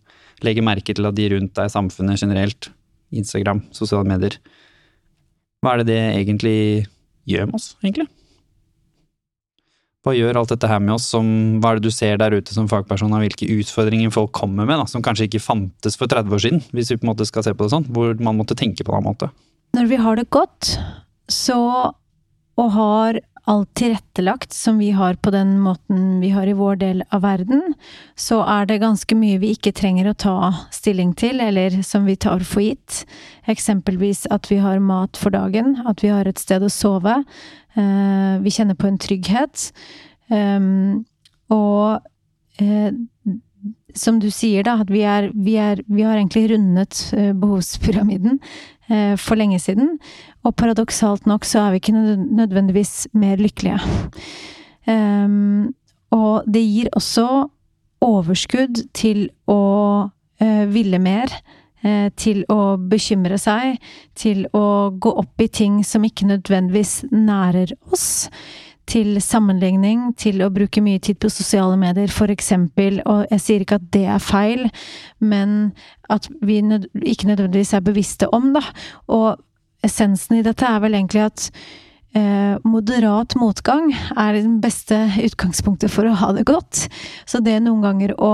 [0.46, 2.72] legger merke til at de rundt deg, samfunnet generelt,
[3.10, 4.36] Instagram, sosiale medier
[5.60, 6.86] Hva er det det egentlig
[7.26, 8.06] gjør med oss, egentlig?
[10.06, 11.08] Hva gjør alt dette her med oss?
[11.10, 11.26] Som,
[11.60, 14.78] hva er det du ser der ute som fagperson av hvilke utfordringer folk kommer med,
[14.80, 17.44] da, som kanskje ikke fantes for 30 år siden, hvis vi på en måte skal
[17.46, 19.30] se på det sånn, hvor man måtte tenke på en annen måte?
[19.76, 20.72] Når vi har det godt,
[21.30, 21.60] så
[22.60, 23.20] og har
[23.50, 27.74] alt tilrettelagt som vi har på den måten vi har i vår del av verden,
[28.14, 30.36] så er det ganske mye vi ikke trenger å ta
[30.74, 33.02] stilling til, eller som vi tar for gitt.
[33.50, 37.20] Eksempelvis at vi har mat for dagen, at vi har et sted å sove.
[37.74, 39.70] Eh, vi kjenner på en trygghet.
[40.30, 41.04] Ehm,
[41.50, 42.90] og eh,
[43.98, 48.38] som du sier, da, at vi, er, vi, er, vi har egentlig rundet eh, behovspyramiden
[49.22, 50.00] for lenge siden.
[50.46, 53.80] Og paradoksalt nok så er vi ikke nødvendigvis mer lykkelige.
[54.88, 55.74] Um,
[56.10, 57.26] og det gir også
[58.00, 59.62] overskudd til å
[60.08, 61.34] uh, ville mer.
[61.84, 63.78] Uh, til å bekymre seg,
[64.16, 68.26] til å gå opp i ting som ikke nødvendigvis nærer oss.
[68.90, 72.98] Til sammenligning, til å bruke mye tid på sosiale medier, for eksempel.
[73.06, 74.66] Og jeg sier ikke at det er feil,
[75.20, 75.70] men
[76.10, 78.64] at vi ikke nødvendigvis er bevisste om, da.
[79.06, 79.38] Og
[79.86, 81.48] essensen i dette er vel egentlig at
[82.16, 86.86] eh, moderat motgang er det beste utgangspunktet for å ha det godt.
[87.28, 88.32] Så det noen ganger å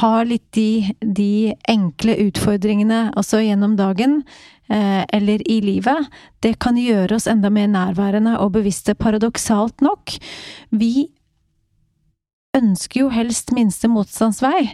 [0.00, 4.20] ha litt de, de enkle utfordringene også gjennom dagen,
[4.68, 6.10] eh, eller i livet,
[6.44, 8.96] det kan gjøre oss enda mer nærværende og bevisste.
[8.98, 10.16] Paradoksalt nok,
[10.70, 11.08] vi
[12.56, 14.70] ønsker jo helst minste motstandsvei,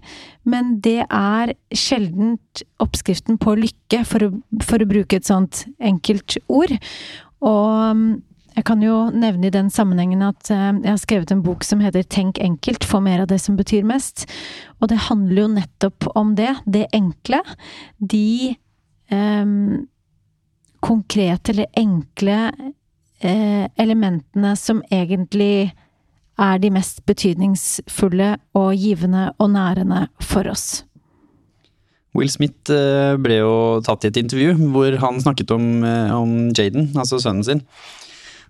[0.49, 2.37] men det er sjelden
[2.83, 4.31] oppskriften på lykke, for å,
[4.65, 6.75] for å, bruke et sånt enkelt ord.
[7.43, 8.05] Og um,
[8.53, 11.83] jeg kan jo nevne i den sammenhengen at uh, jeg har skrevet en bok som
[11.85, 14.27] heter Tenk enkelt, få mer av det som betyr mest.
[14.81, 16.53] Og det handler jo nettopp om det.
[16.67, 17.43] Det enkle.
[17.99, 18.55] De
[19.13, 19.87] um,
[20.83, 25.73] konkrete eller enkle uh, elementene som egentlig
[26.43, 30.83] er de mest betydningsfulle og givende og nærende for oss.
[32.13, 36.51] Will Smith eh, ble jo tatt i et intervju hvor han snakket om, eh, om
[36.53, 37.63] Jaden, altså sønnen sin.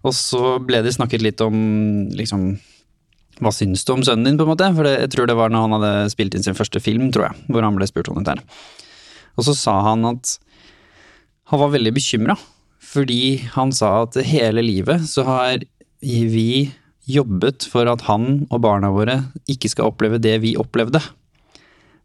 [0.03, 1.57] Og så ble det snakket litt om
[2.11, 2.57] liksom
[3.43, 4.67] Hva syns du om sønnen din, på en måte?
[4.77, 7.31] For det, jeg tror det var når han hadde spilt inn sin første film, tror
[7.31, 8.43] jeg, hvor han ble spurt om dette her.
[9.39, 10.37] Og så sa han at
[11.51, 12.37] Han var veldig bekymra,
[12.81, 15.65] fordi han sa at hele livet så har
[16.01, 16.71] vi
[17.09, 19.19] jobbet for at han og barna våre
[19.51, 21.03] ikke skal oppleve det vi opplevde.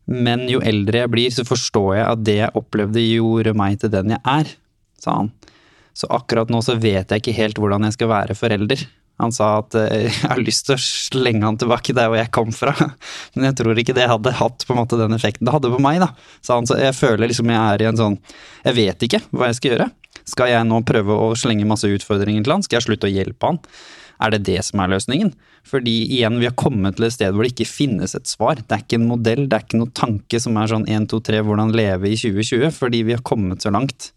[0.08, 3.92] Men jo eldre jeg blir, så forstår jeg at det jeg opplevde gjorde meg til
[3.94, 4.54] den jeg er,
[5.02, 5.34] sa han.
[5.98, 8.86] Så akkurat nå så vet jeg ikke helt hvordan jeg skal være forelder.
[9.18, 12.34] Han sa at eh, jeg har lyst til å slenge han tilbake der hvor jeg
[12.34, 12.74] kom fra,
[13.36, 15.82] men jeg tror ikke det hadde hatt på en måte den effekten det hadde på
[15.84, 16.12] meg, da.
[16.46, 18.20] Sa han, så jeg føler liksom jeg er i en sånn
[18.64, 19.92] Jeg vet ikke hva jeg skal gjøre.
[20.28, 22.66] Skal jeg nå prøve å slenge masse utfordringer til han?
[22.66, 23.62] Skal jeg slutte å hjelpe han?
[24.24, 25.32] Er det det som er løsningen?
[25.68, 28.60] Fordi igjen, vi har kommet til et sted hvor det ikke finnes et svar.
[28.60, 31.22] Det er ikke en modell, det er ikke noen tanke som er sånn 1, 2,
[31.30, 34.12] 3, hvordan leve i 2020, fordi vi har kommet så langt.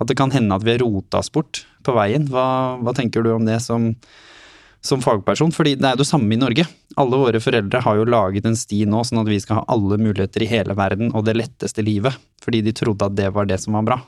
[0.00, 2.28] At det kan hende at vi har rota oss bort på veien.
[2.32, 3.92] Hva, hva tenker du om det som,
[4.84, 5.52] som fagperson?
[5.54, 6.66] Fordi det er det samme i Norge.
[7.00, 10.00] Alle våre foreldre har jo laget en sti nå, sånn at vi skal ha alle
[10.00, 12.18] muligheter i hele verden og det letteste livet.
[12.42, 14.00] Fordi de trodde at det var det som var bra.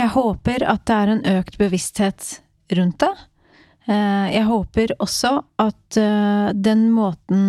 [0.00, 2.38] Jeg håper at det er en økt bevissthet
[2.78, 3.10] rundt det.
[3.90, 7.40] Eh, jeg håper også at eh, den måten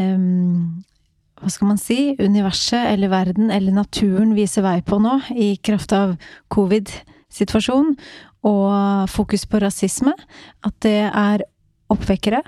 [0.00, 0.80] um,
[1.40, 2.14] Hva skal man si?
[2.20, 6.16] Universet eller verden eller naturen viser vei på nå, i kraft av
[6.52, 7.96] covid-situasjonen
[8.48, 10.14] og fokus på rasisme,
[10.64, 11.44] at det er
[11.92, 12.40] oppvekkere.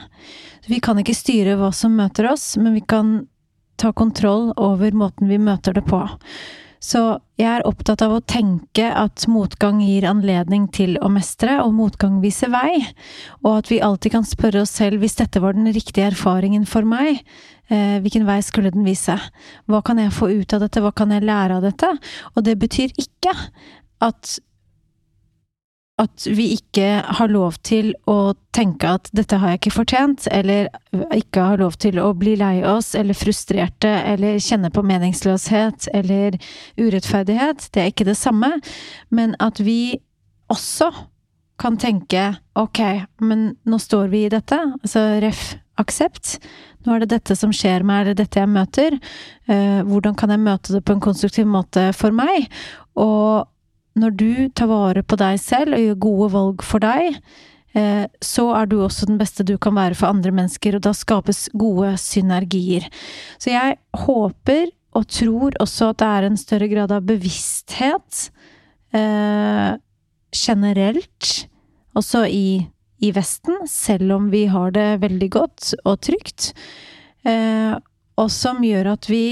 [0.68, 3.26] Vi kan ikke styre hva som møter oss, men vi kan
[3.80, 6.00] ta kontroll over måten vi møter det på.
[6.82, 7.00] Så
[7.38, 12.18] jeg er opptatt av å tenke at motgang gir anledning til å mestre, og motgang
[12.24, 12.80] viser vei,
[13.44, 16.86] og at vi alltid kan spørre oss selv hvis dette var den riktige erfaringen for
[16.86, 17.22] meg,
[17.70, 19.14] eh, hvilken vei skulle den vise?
[19.70, 21.92] Hva kan jeg få ut av dette, hva kan jeg lære av dette?
[22.34, 23.36] Og det betyr ikke
[24.02, 24.38] at
[26.02, 30.68] at vi ikke har lov til å tenke at 'dette har jeg ikke fortjent', eller
[31.14, 36.36] ikke har lov til å bli lei oss, eller frustrerte, eller kjenne på meningsløshet eller
[36.76, 37.70] urettferdighet.
[37.72, 38.60] Det er ikke det samme.
[39.10, 40.00] Men at vi
[40.50, 40.90] også
[41.58, 45.56] kan tenke 'ok, men nå står vi i dette', altså ref.
[45.78, 46.38] aksept.
[46.84, 48.98] Nå er det dette som skjer meg, eller dette jeg møter.
[49.48, 52.46] Uh, hvordan kan jeg møte det på en konstruktiv måte for meg?
[52.94, 53.48] Og
[53.98, 57.18] når du tar vare på deg selv og gjør gode valg for deg,
[57.76, 60.94] eh, så er du også den beste du kan være for andre mennesker, og da
[60.96, 62.88] skapes gode synergier.
[63.42, 68.26] Så jeg håper og tror også at det er en større grad av bevissthet
[68.96, 69.72] eh,
[70.32, 71.32] generelt,
[71.96, 72.64] også i,
[73.04, 76.52] i, Vesten, selv om vi har det veldig godt og trygt,
[77.28, 77.76] eh,
[78.20, 79.24] og som gjør at vi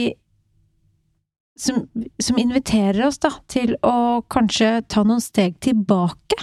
[1.61, 1.85] som,
[2.23, 6.39] som, inviterer oss da, til å kanskje ta noen steg tilbake.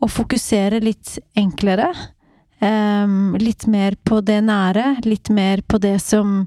[0.00, 1.90] Og fokusere litt enklere.
[2.60, 6.42] Um, litt mer på det nære, litt mer på det som,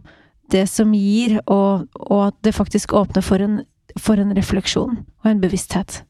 [0.53, 3.63] det som gir, og, og, at det faktisk åpner for en,
[3.97, 6.03] for en refleksjon og en bevissthet.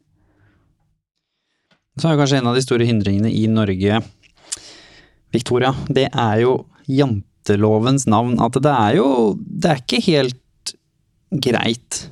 [1.96, 4.02] Så er kanskje en av de store hindringene i Norge,
[5.34, 6.58] Victoria, det er jo
[6.90, 8.36] jantelovens navn.
[8.44, 9.08] At det er jo
[9.40, 10.43] Det er ikke helt
[11.42, 12.08] greit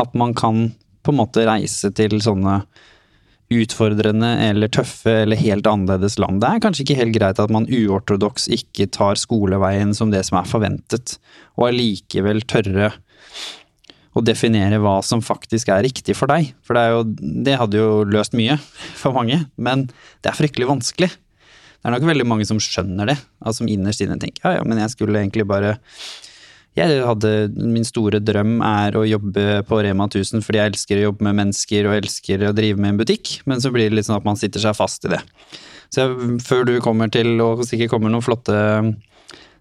[0.00, 0.70] at man kan
[1.06, 2.60] på en måte reise til sånne
[3.52, 6.40] utfordrende eller tøffe eller helt annerledes land.
[6.42, 10.40] Det er kanskje ikke helt greit at man uortodoks ikke tar skoleveien som det som
[10.40, 11.18] er forventet,
[11.54, 12.90] og allikevel tørre
[14.16, 16.50] å definere hva som faktisk er riktig for deg.
[16.64, 17.04] For det, jo,
[17.46, 18.56] det hadde jo løst mye
[18.96, 19.86] for mange, men
[20.24, 21.12] det er fryktelig vanskelig.
[21.12, 24.62] Det er nok veldig mange som skjønner det, altså som innerst inne tenker ja ja,
[24.66, 25.76] men jeg skulle egentlig bare
[26.76, 31.06] jeg hadde, min store drøm er å jobbe på Rema 1000 fordi jeg elsker å
[31.06, 34.08] jobbe med mennesker og elsker å drive med en butikk, men så blir det litt
[34.08, 35.22] sånn at man sitter seg fast i det.
[35.88, 38.58] Så jeg, før du kommer til, og sikkert kommer noen flotte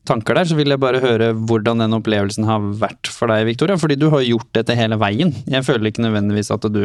[0.06, 3.78] tanker der, så vil jeg bare høre hvordan den opplevelsen har vært for deg, Victoria.
[3.82, 5.34] Fordi du har gjort dette hele veien.
[5.50, 6.84] Jeg føler ikke nødvendigvis at du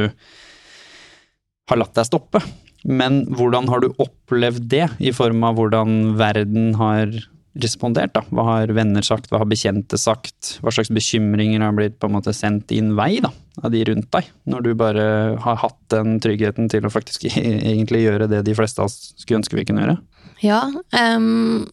[1.70, 2.42] har latt deg stoppe.
[2.88, 7.12] Men hvordan har du opplevd det, i form av hvordan verden har
[7.58, 8.12] respondert?
[8.14, 8.22] da?
[8.30, 10.56] Hva har venner sagt, hva har bekjente sagt?
[10.62, 13.32] Hva slags bekymringer har blitt på en måte sendt din vei da,
[13.62, 14.30] av de rundt deg?
[14.50, 15.06] Når du bare
[15.42, 19.42] har hatt den tryggheten til å faktisk egentlig gjøre det de fleste av oss skulle
[19.42, 19.98] ønske vi kunne gjøre?
[20.44, 20.62] Ja,
[20.94, 21.68] um,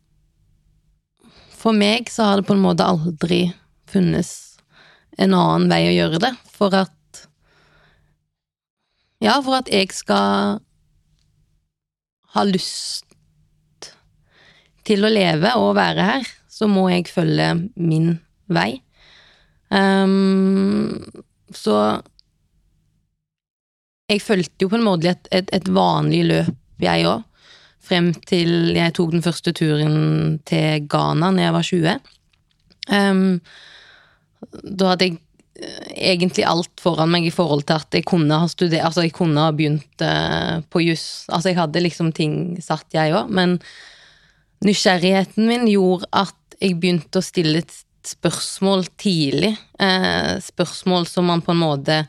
[1.55, 3.47] for meg så har det på en måte aldri
[3.87, 4.33] funnes
[5.17, 6.93] en annen vei å gjøre det, for at
[9.17, 10.59] Ja, for at jeg skal
[12.35, 13.06] ha lyst
[14.87, 18.15] til å leve og være her, så må jeg følge min
[18.47, 18.79] vei.
[19.69, 21.03] Um,
[21.51, 21.99] så
[24.07, 27.23] jeg fulgte jo på en måte et, et, et vanlig løp, jeg òg,
[27.87, 29.95] frem til jeg tok den første turen
[30.47, 32.11] til Ghana når jeg var 20.
[32.87, 33.23] Um,
[34.63, 35.17] da hadde jeg
[35.97, 39.41] egentlig alt foran meg i forhold til at jeg kunne ha studert Altså, jeg kunne
[39.41, 41.25] ha begynt uh, på juss.
[41.31, 43.57] Altså, jeg hadde liksom ting satt, jeg òg, men
[44.65, 47.75] nysgjerrigheten min gjorde at jeg begynte å stille et
[48.07, 49.53] spørsmål tidlig.
[49.79, 51.99] Eh, spørsmål som man på en måte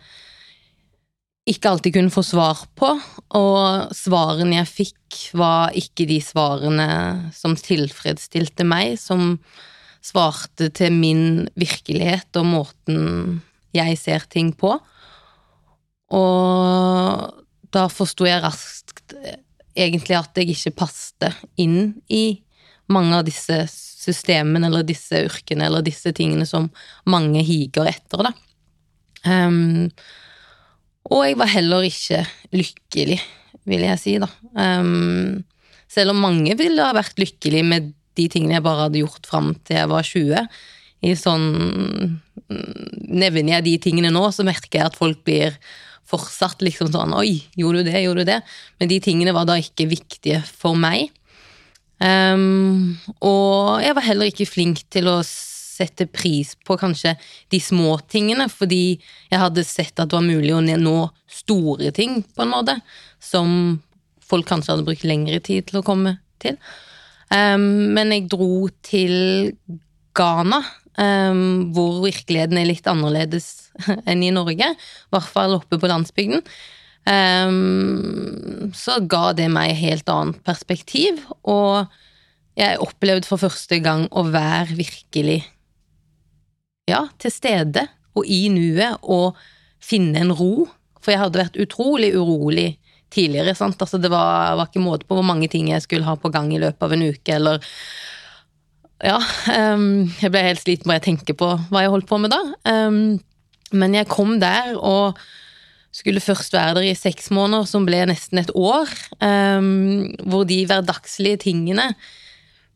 [1.48, 2.90] ikke alltid kunne få svar på,
[3.38, 6.88] og svarene jeg fikk, var ikke de svarene
[7.32, 9.38] som tilfredsstilte meg, som
[10.04, 13.40] svarte til min virkelighet og måten
[13.76, 14.74] jeg ser ting på.
[16.12, 17.24] Og
[17.72, 19.16] da forsto jeg raskt
[19.78, 22.40] egentlig at jeg ikke passte inn i
[22.92, 26.70] mange av disse systemene eller disse yrkene eller disse tingene som
[27.08, 28.32] mange higer etter, da.
[29.28, 29.88] Um,
[31.08, 32.22] og jeg var heller ikke
[32.54, 33.18] lykkelig,
[33.68, 34.28] vil jeg si, da.
[34.56, 35.44] Um,
[35.88, 39.52] selv om mange ville ha vært lykkelig med de tingene jeg bare hadde gjort fram
[39.66, 40.48] til jeg var 20.
[41.08, 41.44] I sånn
[42.48, 45.56] Nevner jeg de tingene nå, så merker jeg at folk blir
[46.08, 48.02] fortsatt liksom sånn Oi, gjorde du det?
[48.04, 48.40] Gjorde du det?
[48.80, 51.12] Men de tingene var da ikke viktige for meg.
[51.98, 55.18] Um, og jeg var heller ikke flink til å
[55.78, 57.14] sette pris på kanskje
[57.52, 58.98] de små tingene, fordi
[59.30, 60.98] jeg hadde sett at det var mulig å nå
[61.30, 62.78] store ting, på en måte,
[63.22, 63.78] som
[64.28, 66.58] folk kanskje hadde brukt lengre tid til å komme til.
[67.30, 69.52] Um, men jeg dro til
[70.18, 70.62] Ghana,
[70.98, 73.67] um, hvor virkeligheten er litt annerledes
[74.08, 76.44] enn i Norge, i hvert fall oppe på landsbygden.
[77.08, 81.88] Um, så ga det meg et helt annet perspektiv, og
[82.58, 85.38] jeg opplevde for første gang å være virkelig
[86.90, 87.86] ja, til stede
[88.18, 89.38] og i nuet og
[89.84, 90.66] finne en ro.
[90.98, 92.72] For jeg hadde vært utrolig urolig
[93.14, 93.54] tidligere.
[93.56, 93.80] sant?
[93.80, 96.50] Altså Det var, var ikke måte på hvor mange ting jeg skulle ha på gang
[96.52, 97.62] i løpet av en uke, eller
[98.98, 99.20] Ja.
[99.46, 102.40] Um, jeg ble helt sliten bare jeg tenker på hva jeg holdt på med da.
[102.66, 103.20] Um,
[103.72, 105.18] men jeg kom der og
[105.94, 108.90] skulle først være der i seks måneder, som ble nesten et år.
[109.24, 111.90] Um, hvor de hverdagslige tingene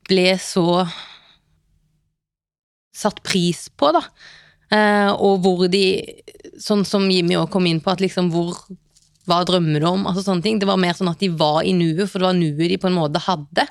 [0.09, 0.85] ble så
[2.97, 4.03] satt pris på, da.
[4.73, 5.85] Uh, og hvor de,
[6.61, 8.57] sånn som Jimmy òg kom inn på, at liksom hvor
[9.23, 10.01] Hva drømmer du om?
[10.11, 10.57] Altså sånne ting.
[10.59, 12.89] Det var mer sånn at de var i nuet, for det var nuet de på
[12.89, 13.69] en måte hadde.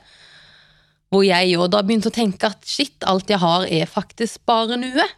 [1.11, 4.77] Hvor jeg òg da begynte å tenke at shit, alt jeg har er faktisk bare
[4.79, 5.11] nuet.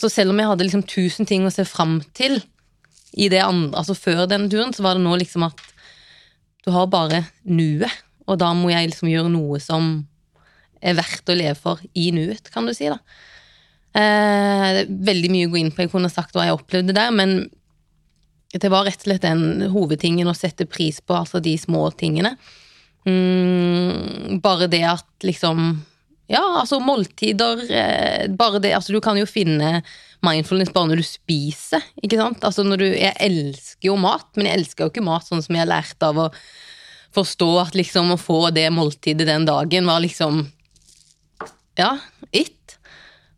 [0.00, 2.38] Så selv om jeg hadde liksom tusen ting å se fram til
[3.12, 5.60] i det andre, altså før den turen, så var det nå liksom at
[6.64, 7.90] du har bare nuet,
[8.28, 9.90] og da må jeg liksom gjøre noe som
[10.80, 13.00] er verdt å leve for i nuet, kan du si, da.
[13.90, 17.42] Eh, veldig mye å gå inn på, jeg kunne sagt hva jeg opplevde der, men
[18.54, 22.36] det var rett og slett den hovedtingen å sette pris på, altså de små tingene.
[23.08, 25.80] Mm, bare det at liksom
[26.30, 29.80] Ja, altså måltider eh, Bare det Altså, du kan jo finne
[30.24, 32.44] mindfulness bare når du spiser, ikke sant?
[32.44, 35.56] Altså når du Jeg elsker jo mat, men jeg elsker jo ikke mat sånn som
[35.56, 36.28] jeg har lært av å
[37.16, 40.44] forstå at liksom å få det måltidet den dagen var liksom
[41.80, 41.96] Ja,
[42.30, 42.76] it.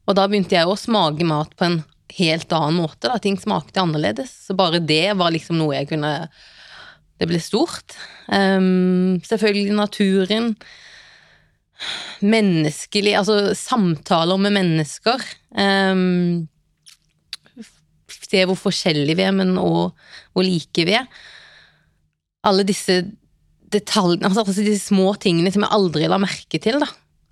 [0.09, 1.81] Og da begynte jeg å smake mat på en
[2.19, 3.07] helt annen måte.
[3.07, 4.33] da, Ting smakte annerledes.
[4.49, 6.29] Så bare det var liksom noe jeg kunne
[7.21, 7.95] Det ble stort.
[8.27, 10.57] Um, selvfølgelig naturen.
[12.23, 15.25] Menneskelig Altså samtaler med mennesker.
[15.57, 16.49] Um,
[18.33, 19.93] se hvor forskjellige vi er, men òg
[20.33, 21.09] hvor like vi er.
[22.49, 23.03] Alle disse
[23.73, 26.89] detaljene, altså, altså disse små tingene som jeg aldri la merke til, da.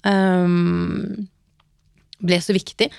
[0.08, 1.28] Um,
[2.20, 2.90] ble så viktig.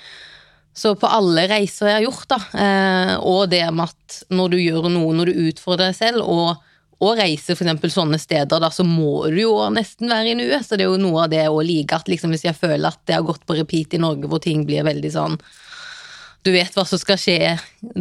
[0.74, 4.58] Så på alle reiser jeg har gjort, da, eh, og det med at når du
[4.62, 6.62] gjør noe, når du utfordrer deg selv, og,
[7.02, 7.90] og reiser f.eks.
[7.90, 10.62] sånne steder, da, så må du jo nesten være i nuet.
[10.62, 13.00] Så det er jo noe av det å like at liksom, hvis jeg føler at
[13.08, 15.38] det har gått på repeat i Norge, hvor ting blir veldig sånn
[16.42, 17.52] du vet hva som skal skje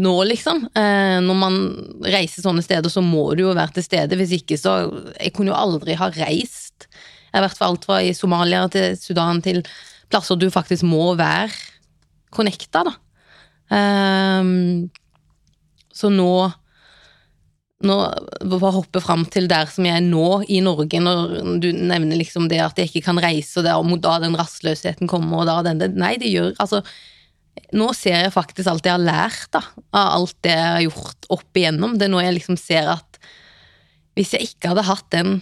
[0.02, 0.64] nå, liksom.
[0.74, 1.58] Eh, når man
[2.02, 4.18] reiser sånne steder, så må du jo være til stede.
[4.18, 6.88] Hvis ikke, så Jeg kunne jo aldri ha reist.
[6.90, 9.62] Jeg har vært for alt fra i Somalia til Sudan til
[10.10, 11.54] plasser du faktisk må være
[12.34, 12.96] connecta, da.
[13.78, 14.50] Eh,
[15.94, 16.34] så nå
[17.86, 17.96] nå
[18.42, 22.50] bare hoppe fram til der som jeg er nå i Norge, når du nevner liksom
[22.52, 25.60] det at jeg ikke kan reise, og, det, og da den rastløsheten kommer, og da
[25.72, 26.84] den Nei, det gjør Altså,
[27.76, 31.28] nå ser jeg faktisk alt jeg har lært da, av alt det jeg har gjort
[31.38, 31.98] opp igjennom.
[32.00, 33.20] Det er nå jeg liksom ser at
[34.20, 35.38] hvis jeg ikke hadde hatt den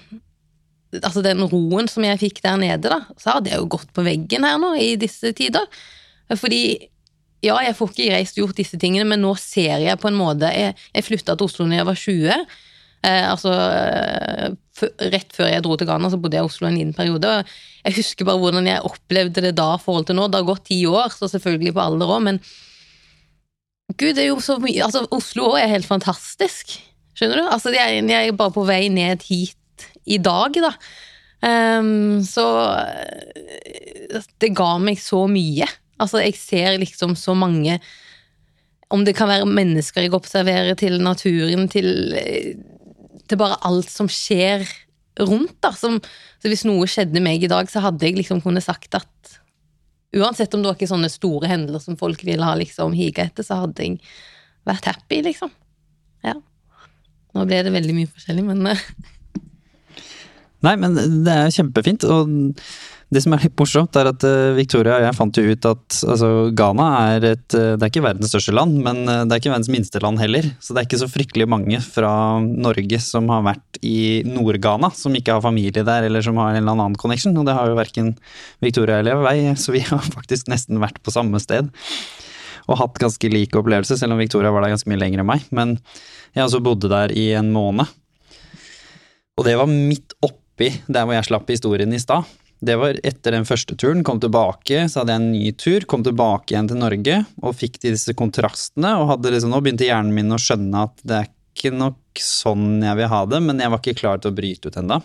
[0.98, 4.06] altså den roen som jeg fikk der nede, da, så hadde jeg jo gått på
[4.06, 5.68] veggen her nå i disse tider.
[6.38, 6.62] Fordi
[7.46, 10.18] ja, jeg får ikke reist og gjort disse tingene, men nå ser jeg på en
[10.20, 12.34] måte Jeg, jeg flytta til Oslo da jeg var 20.
[13.08, 13.54] Eh, altså
[15.14, 17.28] Rett før jeg dro til Ghana, så bodde jeg i Oslo en liten periode.
[17.28, 20.28] og Jeg husker bare hvordan jeg opplevde det da i forhold til nå.
[20.28, 22.42] Det har gått ti år, så selvfølgelig på alder òg, men
[23.98, 26.76] Gud, det er jo så mye Altså, Oslo òg er helt fantastisk.
[27.18, 27.46] Skjønner du?
[27.48, 30.74] Altså, jeg, jeg er bare på vei ned hit i dag, da.
[31.40, 32.46] Um, så
[32.84, 35.68] eh, det ga meg så mye.
[36.00, 37.80] Altså, jeg ser liksom så mange
[38.90, 42.56] Om det kan være mennesker jeg observerer, til naturen, til, eh,
[43.30, 44.64] til bare alt som skjer
[45.20, 45.70] rundt, da.
[45.78, 46.00] Som,
[46.42, 49.36] så hvis noe skjedde meg i dag, så hadde jeg liksom kunnet sagt at
[50.10, 53.46] Uansett om det var ikke sånne store hendelser som folk ville ha liksom higa etter,
[53.46, 54.00] så hadde jeg
[54.66, 55.52] vært happy, liksom.
[56.26, 56.34] Ja.
[57.38, 58.82] Nå ble det veldig mye forskjellig, men eh,
[60.66, 62.04] Nei, men det er kjempefint.
[62.10, 62.32] Og
[63.10, 65.96] det som er litt morsomt, er at eh, Victoria og jeg fant jo ut at
[66.14, 69.42] altså, Ghana er et eh, Det er ikke verdens største land, men eh, det er
[69.42, 70.46] ikke verdens minste land heller.
[70.62, 72.12] Så det er ikke så fryktelig mange fra
[72.46, 76.62] Norge som har vært i Nord-Ghana, som ikke har familie der, eller som har en
[76.62, 77.34] eller annen connection.
[77.42, 78.12] Og det har jo verken
[78.62, 81.72] Victoria eller jeg, så vi har faktisk nesten vært på samme sted.
[82.70, 85.48] Og hatt ganske lik opplevelse, selv om Victoria var der ganske mye lenger enn meg.
[85.50, 85.80] Men
[86.36, 87.90] jeg altså bodde der i en måned.
[89.40, 92.30] Og det var midt oppi der hvor jeg slapp historien i stad.
[92.60, 94.04] Det var etter den første turen.
[94.04, 95.86] Kom tilbake, så hadde jeg en ny tur.
[95.88, 98.98] Kom tilbake igjen til Norge og fikk disse kontrastene.
[99.00, 102.84] Og hadde liksom, nå begynte hjernen min å skjønne at det er ikke nok sånn
[102.84, 105.00] jeg vil ha det, men jeg var ikke klar til å bryte ut ennå.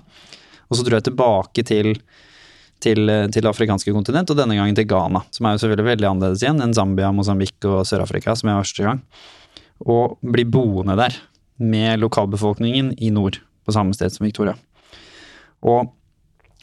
[0.66, 1.92] Og så dro jeg tilbake til,
[2.82, 5.22] til, til afrikanske kontinent, og denne gangen til Ghana.
[5.34, 8.66] Som er jo selvfølgelig veldig annerledes igjen enn Zambia, Mosambik og Sør-Afrika, som jeg var
[8.66, 9.02] første gang.
[9.84, 11.18] Og bli boende der
[11.62, 14.56] med lokalbefolkningen i nord, på samme sted som Victoria.
[15.62, 15.92] Og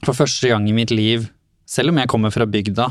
[0.06, 1.28] for første gang i mitt liv,
[1.70, 2.89] selv om jeg kommer fra bygda,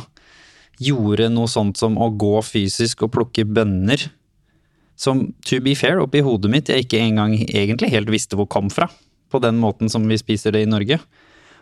[0.81, 4.07] gjorde noe sånt som å gå fysisk og plukke bønner.
[5.01, 8.71] Som, to be fair, oppi hodet mitt jeg ikke engang egentlig helt visste hvor kom
[8.73, 8.89] fra.
[9.31, 10.99] På den måten som vi spiser det i Norge.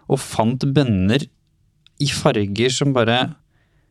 [0.08, 1.26] Og fant bønner
[1.98, 3.18] i farger som bare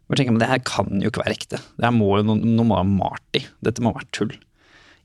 [0.07, 1.59] bare tenker, men Det her kan jo ikke være ekte.
[1.75, 3.43] Det her må jo noe, må ha malt i.
[3.63, 4.31] Dette må være tull.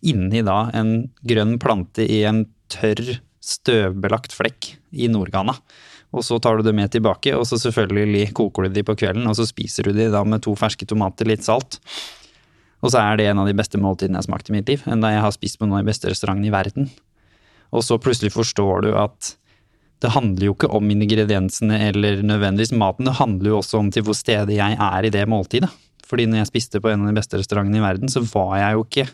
[0.06, 5.56] Inni da en grønn plante i en tørr, støvbelagt flekk i Nord-Ghana.
[6.12, 9.24] Og så tar du det med tilbake, og så selvfølgelig koker du de på kvelden,
[9.30, 11.78] og så spiser du de da med to ferske tomater, litt salt.
[12.82, 14.82] Og så er det en av de beste måltidene jeg har smakt i mitt liv,
[14.90, 16.90] enn da jeg har spist på noen av de beste restaurantene i verden.
[17.72, 19.36] Og så plutselig forstår du at
[20.02, 24.04] det handler jo ikke om ingrediensene eller nødvendigvis maten, det handler jo også om til
[24.04, 25.70] hvor stedet jeg er i det måltidet.
[26.12, 28.76] Fordi når jeg spiste på en av de beste restaurantene i verden, så var jeg
[28.76, 29.06] jo ikke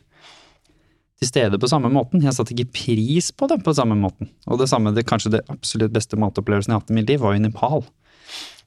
[1.19, 2.23] til stede på samme måten.
[2.23, 4.31] Jeg satte ikke pris på det på samme måten.
[4.47, 7.23] Og det samme, det kanskje det absolutt beste matopplevelsen jeg har hatt i mitt liv,
[7.23, 7.83] var i Nepal.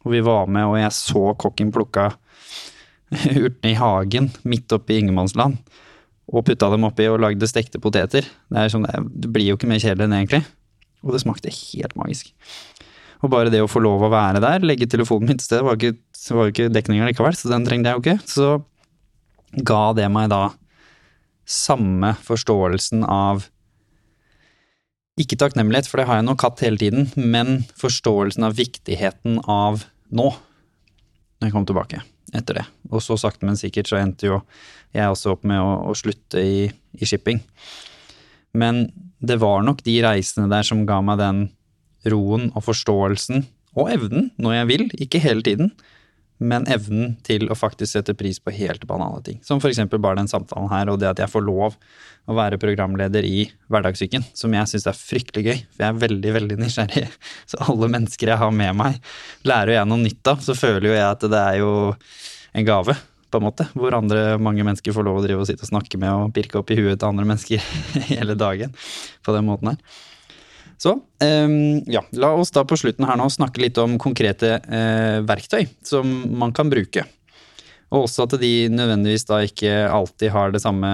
[0.01, 2.09] Og vi var med, og jeg så kokken plukka
[3.11, 5.59] urtene i hagen midt oppe i ingenmannsland.
[6.31, 8.27] Og putta dem oppi og lagde stekte poteter.
[8.51, 10.43] Det, sånn, det blir jo ikke mer kjedelig enn egentlig.
[11.05, 12.31] Og det smakte helt magisk.
[13.21, 15.93] Og bare det å få lov å være der, legge telefonen mitt sted, var ikke,
[16.33, 18.17] var jo ikke dekninga likevel, så den trengte jeg jo ikke.
[18.29, 20.47] Så ga det meg da
[21.47, 23.47] samme forståelsen av
[25.19, 29.83] ikke takknemlighet, for det har jeg nok hatt hele tiden, men forståelsen av viktigheten av
[30.09, 30.29] nå,
[31.41, 32.01] når jeg kom tilbake
[32.37, 32.65] etter det.
[32.89, 34.39] Og så sakte, men sikkert så endte jo
[34.95, 37.41] jeg også opp med å, å slutte i, i, shipping.
[38.55, 38.85] Men
[39.19, 41.41] det var nok de reisene der som ga meg den
[42.11, 43.45] roen og forståelsen,
[43.77, 45.69] og evnen, når jeg vil, ikke hele tiden,
[46.41, 49.37] men evnen til å faktisk sette pris på helt banale ting.
[49.45, 49.83] Som f.eks.
[49.93, 51.77] bare den samtalen her, og det at jeg får lov
[52.29, 55.61] å være programleder i Hverdagssyken, som jeg syns er fryktelig gøy.
[55.75, 57.05] For jeg er veldig, veldig nysgjerrig.
[57.51, 58.99] Så alle mennesker jeg har med meg,
[59.47, 60.41] lærer jeg noe nytt av.
[60.41, 61.71] Så føler jo jeg at det er jo
[62.57, 62.97] en gave,
[63.31, 63.67] på en måte.
[63.77, 66.59] Hvor andre, mange mennesker får lov å drive og sitte og snakke med og pirke
[66.59, 67.69] opp i huet til andre mennesker
[68.11, 68.73] hele dagen.
[69.21, 70.01] På den måten her.
[70.81, 75.19] Så um, ja, la oss da på slutten her nå snakke litt om konkrete uh,
[75.29, 76.09] verktøy som
[76.41, 77.03] man kan bruke.
[77.91, 80.89] Og også at de nødvendigvis da ikke alltid har det samme,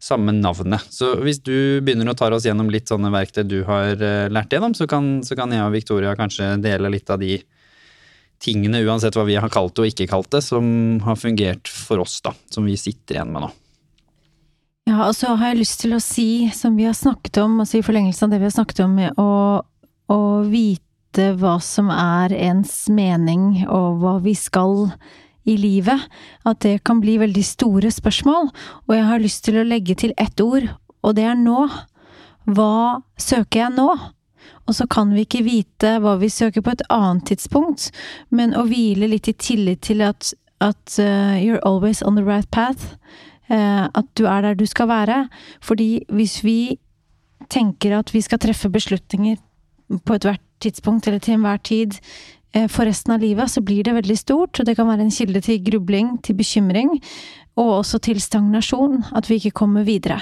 [0.00, 0.86] samme navnet.
[0.94, 4.56] Så hvis du begynner å ta oss gjennom litt sånne verktøy du har uh, lært
[4.56, 7.42] gjennom, så kan, så kan jeg og Victoria kanskje dele litt av de
[8.40, 10.64] tingene, uansett hva vi har kalt det og ikke kalt det, som
[11.04, 12.32] har fungert for oss, da.
[12.54, 13.52] Som vi sitter igjen med nå.
[14.88, 17.76] Ja, og så har jeg lyst til å si, som vi har snakket om, altså
[17.76, 19.32] i forlengelse av det vi har snakket om, å,
[20.08, 24.86] å vite hva som er ens mening, og hva vi skal
[25.48, 26.06] i livet,
[26.48, 28.48] at det kan bli veldig store spørsmål.
[28.88, 30.70] Og jeg har lyst til å legge til ett ord,
[31.04, 31.68] og det er nå.
[32.48, 33.90] Hva søker jeg nå?
[34.68, 37.90] Og så kan vi ikke vite hva vi søker på et annet tidspunkt,
[38.32, 40.32] men å hvile litt i tillit til at,
[40.64, 42.94] at uh, you're always on the right path.
[43.48, 45.22] Eh, at du er der du skal være.
[45.64, 46.78] Fordi hvis vi
[47.50, 49.38] tenker at vi skal treffe beslutninger
[50.04, 51.96] på ethvert tidspunkt eller til enhver tid
[52.52, 55.14] eh, for resten av livet, så blir det veldig stort, og det kan være en
[55.14, 56.98] kilde til grubling, til bekymring.
[57.58, 60.20] og også til stagnasjon, at vi ikke kommer videre.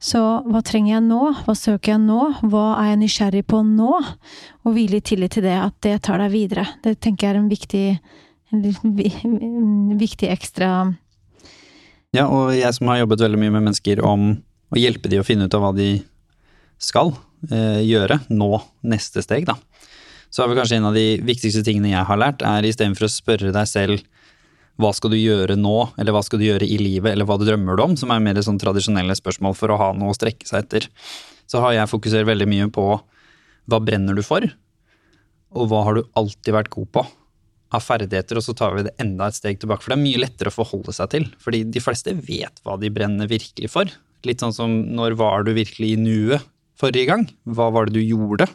[0.00, 3.98] Så hva trenger jeg nå, hva søker jeg nå, hva er jeg nysgjerrig på nå?
[4.64, 6.64] Og hvile i tillit til det, at det tar deg videre.
[6.80, 7.84] Det tenker jeg er en viktig,
[8.56, 10.70] en viktig ekstra
[12.16, 14.32] Ja, og jeg som har jobbet veldig mye med mennesker om
[14.70, 16.00] å hjelpe de å finne ut av hva de
[16.82, 17.12] skal
[17.52, 18.48] eh, gjøre nå,
[18.90, 19.54] neste steg, da.
[20.30, 23.12] Så er vel kanskje en av de viktigste tingene jeg har lært, er istedenfor å
[23.12, 24.02] spørre deg selv
[24.80, 27.44] hva skal du gjøre nå, eller hva skal du gjøre i livet, eller hva du
[27.46, 30.48] drømmer du om, som er mer sånn tradisjonelle spørsmål for å ha noe å strekke
[30.48, 30.88] seg etter,
[31.50, 32.88] så har jeg fokusert veldig mye på
[33.70, 34.46] hva brenner du for,
[35.54, 37.06] og hva har du alltid vært god på
[37.70, 40.22] av ferdigheter, og så tar vi det enda et steg tilbake, for det er mye
[40.24, 43.92] lettere å forholde seg til, fordi de fleste vet hva de brenner virkelig for.
[44.26, 46.48] Litt sånn som når var du virkelig i nuet
[46.80, 47.28] forrige gang?
[47.48, 48.48] Hva var det du gjorde?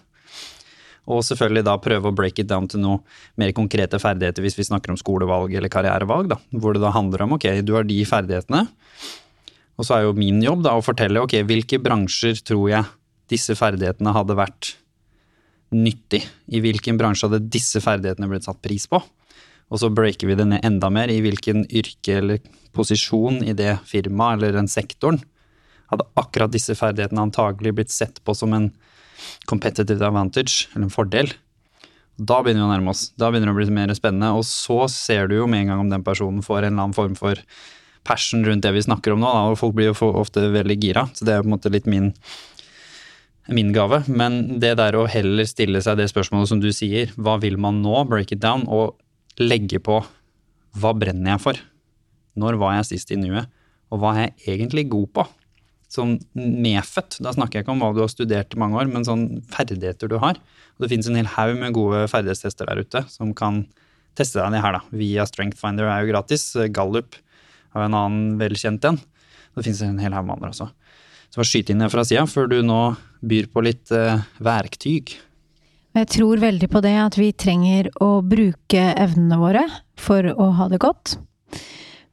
[1.05, 3.01] Og selvfølgelig da prøve å break it down til noe
[3.39, 7.25] mer konkrete ferdigheter hvis vi snakker om skolevalg eller karrierevalg, da, hvor det da handler
[7.25, 8.65] om ok, du har de ferdighetene,
[9.75, 12.89] og så er jo min jobb da å fortelle ok, hvilke bransjer tror jeg
[13.31, 14.75] disse ferdighetene hadde vært
[15.75, 16.23] nyttig?
[16.47, 19.01] I hvilken bransje hadde disse ferdighetene blitt satt pris på?
[19.73, 22.43] Og så breaker vi det ned enda mer i hvilken yrke eller
[22.75, 25.21] posisjon i det firmaet eller den sektoren
[25.91, 28.69] hadde akkurat disse ferdighetene antagelig blitt sett på som en
[29.49, 31.31] competitive advantage, eller en fordel.
[32.15, 33.09] Da begynner vi å nærme oss.
[33.19, 34.31] Da begynner det å bli mer spennende.
[34.37, 36.97] Og så ser du jo med en gang om den personen får en eller annen
[36.97, 37.41] form for
[38.07, 39.31] passion rundt det vi snakker om nå.
[39.31, 39.43] Da.
[39.51, 42.13] Og folk blir jo ofte veldig gira, så det er på en måte litt min,
[43.51, 44.01] min gave.
[44.07, 47.81] Men det der å heller stille seg det spørsmålet som du sier, hva vil man
[47.83, 48.03] nå?
[48.09, 48.65] Break it down.
[48.67, 48.97] Og
[49.41, 50.01] legge på
[50.75, 51.63] hva brenner jeg for?
[52.35, 53.51] Når var jeg sist i nuet?
[53.93, 55.27] Og hva er jeg egentlig god på?
[55.95, 57.19] sånn medfødt.
[57.23, 60.11] Da snakker jeg ikke om hva du har studert i mange år, men sånn ferdigheter
[60.11, 60.39] du har.
[60.75, 63.63] Og det finnes en hel haug med gode ferdighetstester der ute som kan
[64.17, 64.83] teste deg det her, da.
[64.95, 66.47] Via Strength Finder er jo gratis.
[66.75, 67.17] Gallup
[67.75, 68.99] har en annen velkjent en.
[69.55, 70.69] Det finnes en hel haug med andre også.
[71.29, 72.79] Så bare skyt inn det fra sida før du nå
[73.27, 75.15] byr på litt uh, verktyg.
[75.95, 79.63] Jeg tror veldig på det at vi trenger å bruke evnene våre
[79.95, 81.15] for å ha det godt.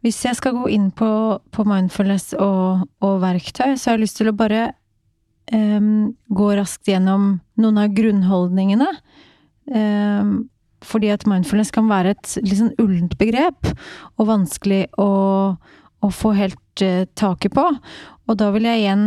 [0.03, 1.09] Hvis jeg skal gå inn på,
[1.55, 4.73] på mindfulness og, og, verktøy, så har jeg lyst til å bare
[5.55, 8.89] um, gå raskt gjennom noen av grunnholdningene.
[9.71, 10.33] Um,
[10.83, 13.71] fordi at mindfulness kan være et litt sånn ullent begrep,
[14.19, 15.11] og vanskelig å,
[15.59, 17.67] å få helt uh, taket på.
[18.27, 19.07] Og da vil jeg igjen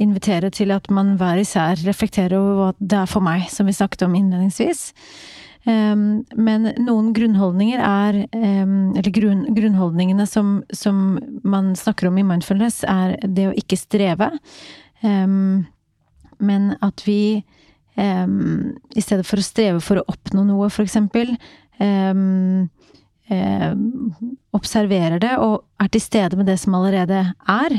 [0.00, 3.76] invitere til at man hver især reflekterer over hva det er for meg, som vi
[3.76, 4.88] snakket om innledningsvis.
[5.68, 12.24] Um, men noen grunnholdninger er um, Eller grunn, grunnholdningene som, som, man snakker om i
[12.24, 14.30] mindfulness, er det å ikke streve.
[15.04, 15.66] Um,
[16.40, 17.44] men at vi
[18.00, 21.34] i stedet for å streve for å oppnå noe, for eksempel,
[24.56, 27.76] observerer det og er til stede med det som allerede er,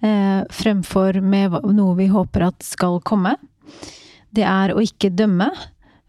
[0.00, 3.34] fremfor med noe vi håper at skal komme.
[4.32, 5.50] Det er å ikke dømme.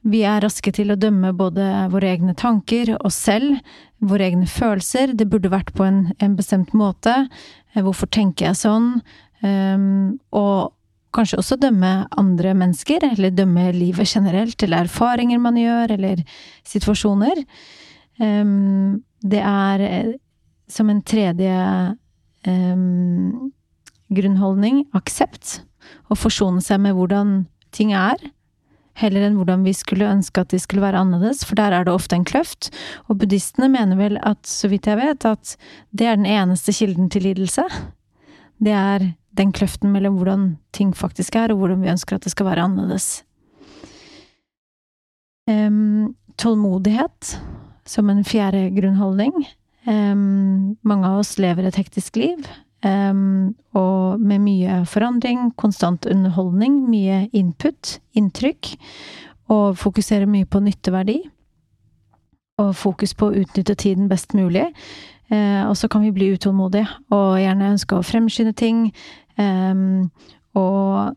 [0.02, 3.60] Vi er raske til å dømme både våre egne tanker, oss selv,
[4.02, 5.14] våre egne følelser.
[5.18, 7.14] Det burde vært på en, en bestemt måte.
[7.76, 8.96] Eh, hvorfor tenker jeg sånn?
[9.42, 10.74] Um, og
[11.14, 16.26] kanskje også dømme andre mennesker, eller dømme livet generelt, eller erfaringer man gjør, eller
[16.68, 17.44] situasjoner.
[18.22, 20.12] Um, det er eh,
[20.72, 21.56] som en tredje
[22.48, 23.52] um,
[24.12, 25.62] grunnholdning aksept.
[26.14, 28.20] og forsone seg med hvordan ting er
[29.00, 31.94] heller enn hvordan vi skulle ønske at de skulle være annerledes, for der er det
[31.94, 32.70] ofte en kløft.
[33.08, 35.56] Og buddhistene mener vel at, så vidt jeg vet, at
[35.96, 37.66] det er den eneste kilden til lidelse.
[38.62, 42.34] Det er den kløften mellom hvordan ting faktisk er, og hvordan vi ønsker at det
[42.34, 43.24] skal være annerledes.
[45.50, 47.38] Um, tålmodighet
[47.90, 49.34] som en fjerde grunnholdning.
[49.88, 52.44] Um, mange av oss lever et hektisk liv.
[52.82, 58.74] Um, og med mye forandring, konstant underholdning, mye input, inntrykk.
[59.54, 61.20] Og fokusere mye på nytteverdi.
[62.62, 64.68] Og fokus på å utnytte tiden best mulig.
[65.32, 68.88] Uh, og så kan vi bli utålmodige og gjerne ønske å fremskynde ting.
[69.40, 70.10] Um,
[70.58, 71.14] og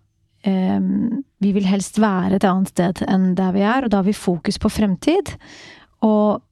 [0.46, 4.06] um, vi vil helst være et annet sted enn der vi er, og da har
[4.06, 5.34] vi fokus på fremtid.
[6.04, 6.43] Og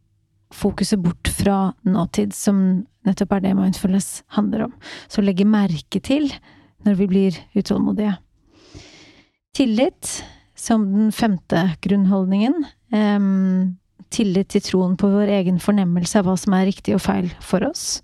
[0.62, 4.74] fokuset bort fra nåtid, som nettopp er det mindfulness handler om.
[5.10, 6.30] Så legge merke til
[6.86, 8.16] når vi blir utålmodige.
[9.56, 10.22] Tillit
[10.56, 12.62] som den femte grunnholdningen.
[12.94, 13.78] Um,
[14.12, 17.64] tillit til troen på vår egen fornemmelse av hva som er riktig og feil for
[17.66, 18.02] oss.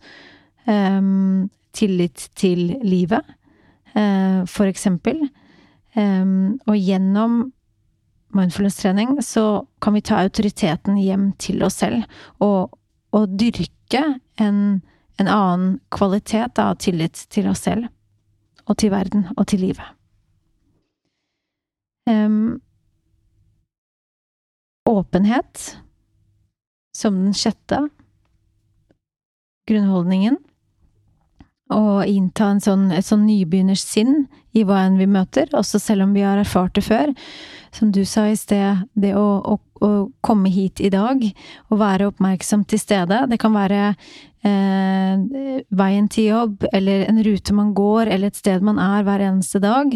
[0.66, 3.24] Um, tillit til livet,
[3.94, 5.28] uh, for eksempel.
[5.94, 7.40] Um, og gjennom
[8.36, 12.04] mindfulness-trening, så kan vi ta autoriteten hjem til oss selv
[12.44, 12.74] og,
[13.16, 14.02] og dyrke
[14.40, 14.58] en,
[15.18, 17.88] en annen kvalitet av tillit til oss selv,
[18.68, 19.94] og til verden, og til livet.
[22.08, 22.60] Um,
[24.88, 25.78] åpenhet
[26.96, 27.82] som den sjette
[29.68, 30.38] grunnholdningen.
[31.68, 34.24] Å innta sånn, et sånn nybegynners sinn
[34.58, 37.12] i hva enn vi møter, også selv om vi har erfart det før.
[37.74, 39.90] Som du sa i sted, det å, å, å
[40.24, 41.20] komme hit i dag
[41.68, 43.20] og være oppmerksom til stede.
[43.28, 48.64] Det kan være eh, veien til jobb, eller en rute man går, eller et sted
[48.64, 49.94] man er hver eneste dag.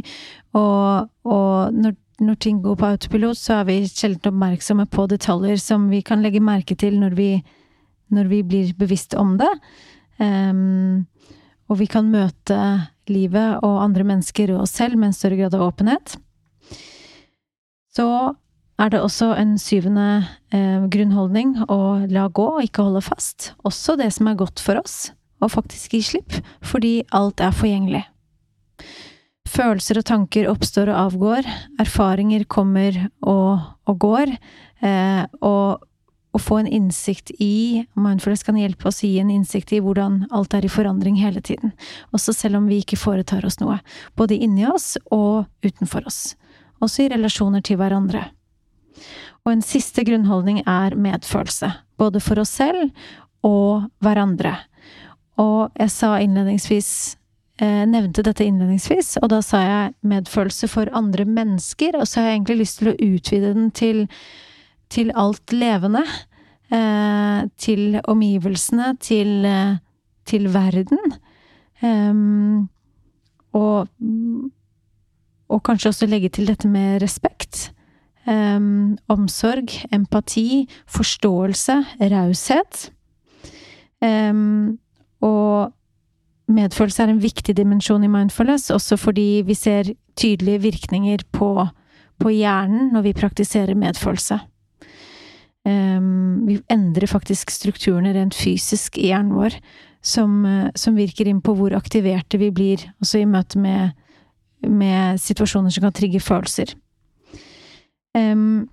[0.58, 5.62] Og, og når, når ting går på autopilot, så er vi sjelden oppmerksomme på detaljer
[5.62, 7.30] som vi kan legge merke til når vi,
[8.12, 9.50] når vi blir bevisst om det.
[10.20, 11.08] Um,
[11.72, 12.58] og vi kan møte
[13.10, 16.14] livet og andre mennesker og oss selv med en større grad av åpenhet.
[17.92, 18.06] Så
[18.80, 20.24] er det også en syvende
[20.54, 21.80] eh, grunnholdning å
[22.10, 23.52] la gå og ikke holde fast.
[23.66, 28.04] Også det som er godt for oss, og faktisk gi slipp, fordi alt er forgjengelig.
[29.52, 31.48] Følelser og tanker oppstår og avgår,
[31.82, 34.36] erfaringer kommer og, og går,
[34.86, 35.82] eh, og
[36.32, 40.22] å få en innsikt i Mindfulness kan hjelpe oss å gi en innsikt i hvordan
[40.32, 41.74] alt er i forandring hele tiden.
[42.16, 43.78] Også selv om vi ikke foretar oss noe.
[44.16, 46.34] Både inni oss og utenfor oss.
[46.80, 48.30] Også i relasjoner til hverandre.
[49.44, 51.68] Og en siste grunnholdning er medfølelse.
[52.00, 52.88] Både for oss selv
[53.44, 54.54] og hverandre.
[55.42, 56.92] Og jeg sa innledningsvis
[57.60, 62.30] eh, nevnte dette innledningsvis, og da sa jeg medfølelse for andre mennesker, og så har
[62.30, 64.04] jeg egentlig lyst til å utvide den til
[64.92, 66.04] til alt levende.
[66.72, 69.76] Eh, til omgivelsene, til, eh,
[70.24, 70.98] til verden.
[71.82, 72.68] Um,
[73.52, 73.88] og,
[75.48, 77.72] og kanskje også legge til dette med respekt.
[78.26, 82.92] Um, omsorg, empati, forståelse, raushet.
[84.00, 84.78] Um,
[85.20, 85.72] og
[86.48, 91.66] medfølelse er en viktig dimensjon i mindfulness, også fordi vi ser tydelige virkninger på,
[92.18, 94.38] på hjernen når vi praktiserer medfølelse.
[95.62, 99.56] Um, vi endrer faktisk strukturene rent fysisk i hjernen vår,
[100.02, 103.92] som, uh, som, virker inn på hvor aktiverte vi blir, også i møte med,
[104.66, 106.74] med situasjoner som kan trigge følelser.
[108.18, 108.66] Um,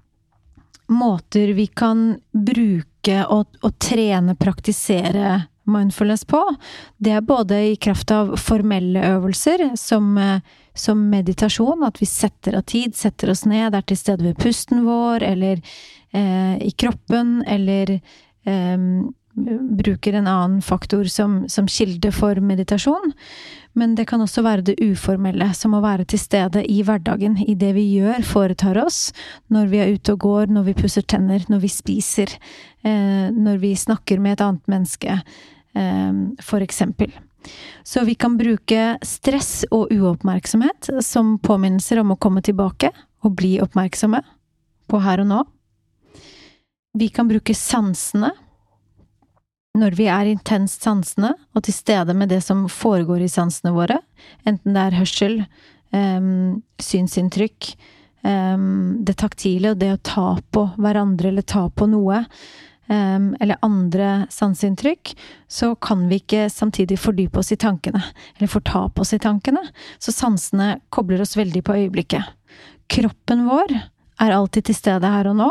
[0.90, 6.42] måter vi kan bruke og, og, trene, praktisere mindfulness på,
[6.98, 10.42] det er både i kraft av formelle øvelser, som, uh,
[10.80, 14.86] som meditasjon, at vi setter av tid, setter oss ned, er til stede ved pusten
[14.88, 15.62] vår, eller
[16.16, 18.78] eh, i kroppen, eller eh,
[19.80, 23.14] bruker en annen faktor som, som, kilde for meditasjon.
[23.74, 27.56] Men det kan også være det uformelle, som å være til stede i hverdagen, i
[27.60, 29.12] det vi gjør, foretar oss,
[29.54, 32.36] når vi er ute og går, når vi pusser tenner, når vi spiser,
[32.84, 35.20] eh, når vi snakker med et annet menneske,
[35.76, 36.14] eh,
[36.44, 37.14] for eksempel.
[37.84, 42.92] Så vi kan bruke stress og uoppmerksomhet som påminnelser om å komme tilbake
[43.26, 44.22] og bli oppmerksomme
[44.90, 45.40] på her og nå.
[47.00, 48.32] Vi kan bruke sansene
[49.78, 54.00] når vi er intenst sansende og til stede med det som foregår i sansene våre,
[54.48, 55.36] enten det er hørsel,
[55.94, 57.70] um, synsinntrykk,
[58.26, 62.24] um, det taktile og det å ta på hverandre eller ta på noe,
[62.90, 65.14] eller andre sanseinntrykk,
[65.48, 68.02] så kan vi ikke samtidig fordype oss i tankene,
[68.38, 69.62] eller fortape oss i tankene.
[70.02, 72.26] Så sansene kobler oss veldig på øyeblikket.
[72.90, 73.76] Kroppen vår
[74.20, 75.48] er alltid til stede her og nå,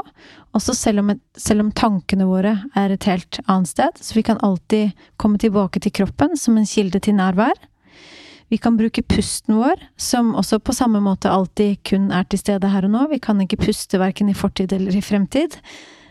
[0.57, 4.41] også selv om, selv om, tankene våre er et helt annet sted, så vi kan
[4.45, 7.57] alltid komme tilbake til kroppen som en kilde til nærvær.
[8.49, 12.70] Vi kan bruke pusten vår, som også på samme måte alltid kun er til stede
[12.72, 13.05] her og nå.
[13.11, 15.59] Vi kan ikke puste verken i fortid eller i fremtid.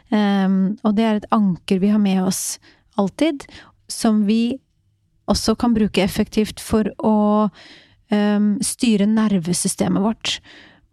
[0.09, 2.59] Um, og det er et anker vi har med oss
[2.97, 3.43] alltid,
[3.91, 4.57] som vi
[5.27, 10.37] også kan bruke effektivt for å um, styre nervesystemet vårt.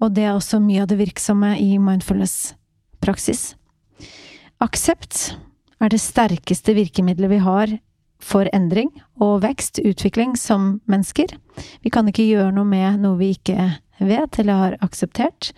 [0.03, 3.55] Og det er også mye av det virksomme i mindfulness-praksis.
[4.65, 5.35] Aksept
[5.83, 7.79] er det sterkeste virkemidlet vi har
[8.25, 8.91] for endring
[9.23, 11.37] og vekst, utvikling, som mennesker.
[11.85, 15.53] Vi kan ikke gjøre noe med noe vi ikke vet eller har akseptert.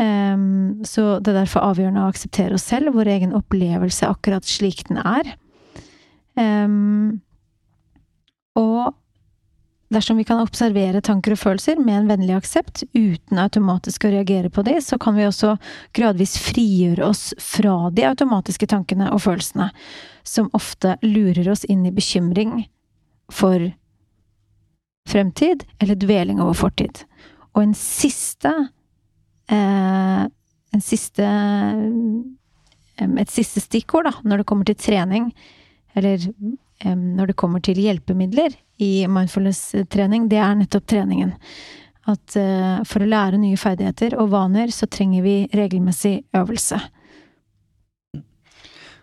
[0.00, 4.86] Um, så det er derfor avgjørende å akseptere oss selv, vår egen opplevelse akkurat slik
[4.88, 5.34] den er.
[6.38, 7.20] Um,
[8.56, 8.94] og
[9.92, 14.48] Dersom vi kan observere tanker og følelser med en vennlig aksept, uten automatisk å reagere
[14.48, 15.56] på de, så kan vi også
[15.92, 19.68] gradvis frigjøre oss fra de automatiske tankene og følelsene,
[20.24, 22.62] som ofte lurer oss inn i bekymring
[23.32, 23.68] for
[25.12, 27.02] fremtid eller dveling over fortid.
[27.52, 28.54] Og en siste
[30.82, 31.26] siste
[33.02, 35.30] Et siste stikkord, da, når det kommer til trening,
[35.96, 36.22] eller
[36.84, 41.32] når det kommer til hjelpemidler i mindfulness-trening, det er nettopp treningen.
[42.10, 46.80] At eh, for å lære nye ferdigheter og vaner, så trenger vi regelmessig øvelse.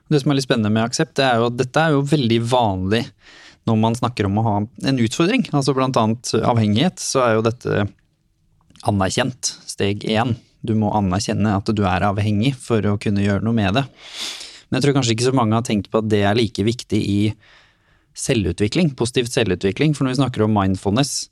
[0.09, 2.39] Det som er litt spennende med aksept, det er jo at dette er jo veldig
[2.49, 3.03] vanlig
[3.69, 4.55] når man snakker om å ha
[4.89, 5.45] en utfordring.
[5.53, 7.85] Altså blant annet avhengighet, så er jo dette
[8.88, 9.53] anerkjent.
[9.67, 10.36] Steg én.
[10.61, 13.86] Du må anerkjenne at du er avhengig for å kunne gjøre noe med det.
[14.69, 16.99] Men jeg tror kanskje ikke så mange har tenkt på at det er like viktig
[16.99, 17.21] i
[18.19, 19.95] selvutvikling, positivt selvutvikling.
[19.95, 21.30] For når vi snakker om mindfulness,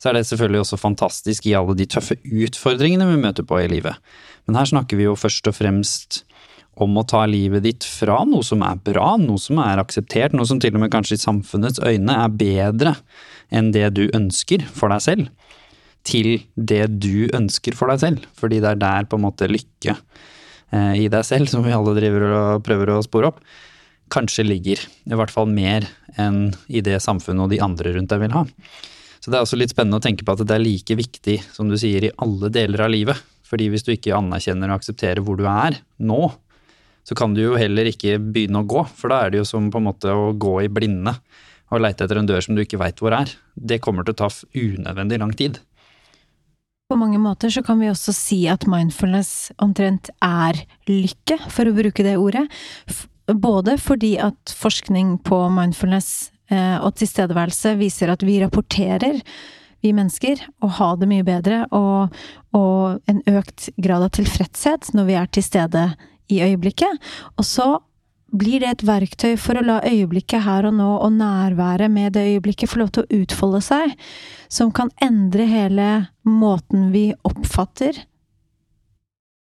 [0.00, 3.68] så er det selvfølgelig også fantastisk i alle de tøffe utfordringene vi møter på i
[3.70, 4.00] livet.
[4.48, 6.22] Men her snakker vi jo først og fremst
[6.80, 10.48] om å ta livet ditt fra noe som er bra, noe som er akseptert, noe
[10.48, 12.94] som til og med kanskje i samfunnets øyne er bedre
[13.52, 15.28] enn det du ønsker for deg selv,
[16.06, 18.28] til det du ønsker for deg selv.
[18.38, 19.98] Fordi det er der på en måte lykke
[20.70, 23.42] Eh, i deg selv, som vi alle driver og prøver å spore opp,
[24.10, 24.82] kanskje ligger.
[25.06, 25.86] I hvert fall mer
[26.18, 28.46] enn i det samfunnet og de andre rundt deg vil ha.
[29.20, 31.68] Så det er også litt spennende å tenke på at det er like viktig, som
[31.68, 33.18] du sier, i alle deler av livet.
[33.46, 36.30] Fordi hvis du ikke anerkjenner og aksepterer hvor du er nå,
[37.04, 38.84] så kan du jo heller ikke begynne å gå.
[38.96, 41.16] For da er det jo som på en måte å gå i blinde
[41.70, 43.30] og leite etter en dør som du ikke veit hvor er.
[43.54, 45.60] Det kommer til å ta unødvendig lang tid.
[46.90, 50.56] På mange måter så kan vi også si at mindfulness omtrent er
[50.90, 52.48] lykke, for å bruke det ordet.
[53.30, 59.20] Både fordi at forskning på mindfulness eh, og tilstedeværelse viser at vi rapporterer,
[59.86, 62.18] vi mennesker, å ha det mye bedre, og,
[62.58, 65.84] og en økt grad av tilfredshet når vi er til stede
[66.26, 66.98] i øyeblikket.
[67.38, 67.68] Og så
[68.30, 72.26] blir det et verktøy for å la øyeblikket her og nå og nærværet med det
[72.34, 73.94] øyeblikket få lov til å utfolde seg,
[74.48, 75.90] som kan endre hele
[76.26, 77.98] måten vi oppfatter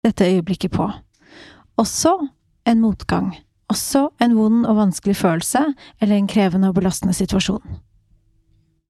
[0.03, 0.89] dette øyeblikket på.
[1.79, 2.17] Også
[2.69, 3.33] en motgang.
[3.71, 5.63] Også en vond og vanskelig følelse,
[6.01, 7.63] eller en krevende og belastende situasjon.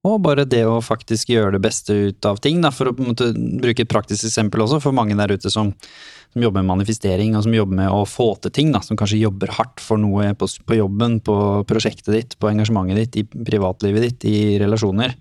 [0.04, 3.30] Og bare det å faktisk gjøre det beste ut av ting, da, for å måte,
[3.32, 7.46] bruke et praktisk eksempel også, for mange der ute som, som, jobber med manifestering og
[7.46, 10.50] som jobber med å få til ting, da, som kanskje jobber hardt for noe på,
[10.68, 11.36] på jobben, på
[11.70, 15.16] prosjektet ditt, på engasjementet ditt, i privatlivet ditt, i relasjoner.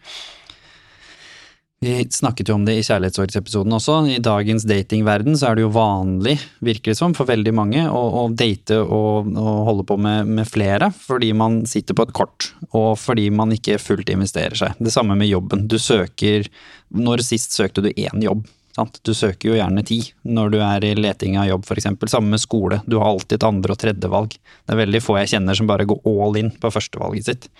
[1.83, 3.97] Vi snakket jo om det i kjærlighetsårsepisoden også.
[4.07, 8.01] I dagens datingverden så er det jo vanlig, virker det som, for veldig mange å,
[8.21, 12.53] å date og, og, holde på med, med, flere fordi man sitter på et kort,
[12.71, 14.79] og fordi man ikke fullt investerer seg.
[14.79, 15.65] Det samme med jobben.
[15.67, 16.47] Du søker
[16.93, 18.45] Når sist søkte du én jobb?
[18.77, 19.01] Sant?
[19.03, 21.89] Du søker jo gjerne ti når du er i leting av jobb, f.eks.
[22.13, 22.79] Samme med skole.
[22.87, 24.37] Du har alltid et andre- og tredjevalg.
[24.39, 27.51] Det er veldig få jeg kjenner som bare går all in på førstevalget sitt.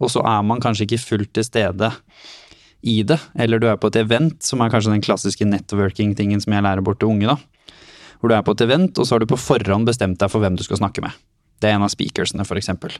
[0.00, 1.90] Og så er man kanskje ikke fullt til stede
[2.82, 6.54] i det, eller du er på et event, som er kanskje den klassiske networking-tingen som
[6.56, 7.74] jeg lærer bort til unge, da.
[8.20, 10.44] Hvor du er på et event, og så har du på forhånd bestemt deg for
[10.44, 11.16] hvem du skal snakke med.
[11.60, 12.94] Det er en av speakersene, for eksempel.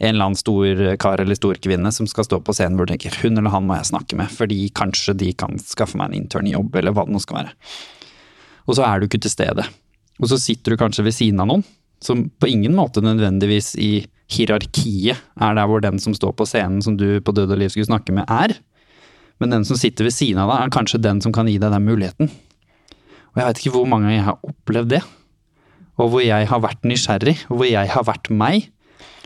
[0.00, 2.94] En eller annen stor kar eller stor kvinne som skal stå på scenen hvor du
[2.94, 6.22] tenker hun eller han må jeg snakke med, fordi kanskje de kan skaffe meg en
[6.22, 7.52] intern jobb, eller hva det nå skal være.
[8.70, 9.66] Og så er du ikke til stede.
[10.20, 11.66] Og så sitter du kanskje ved siden av noen
[12.00, 13.90] som på ingen måte nødvendigvis i
[14.30, 17.72] hierarkiet er der hvor den som står på scenen som du på død og liv
[17.72, 18.54] skulle snakke med, er.
[19.40, 21.72] Men den som sitter ved siden av deg, er kanskje den som kan gi deg
[21.72, 22.28] den muligheten.
[23.30, 25.00] Og jeg vet ikke hvor mange ganger jeg har opplevd det.
[26.00, 28.68] Og hvor jeg har vært nysgjerrig, og hvor jeg har vært meg.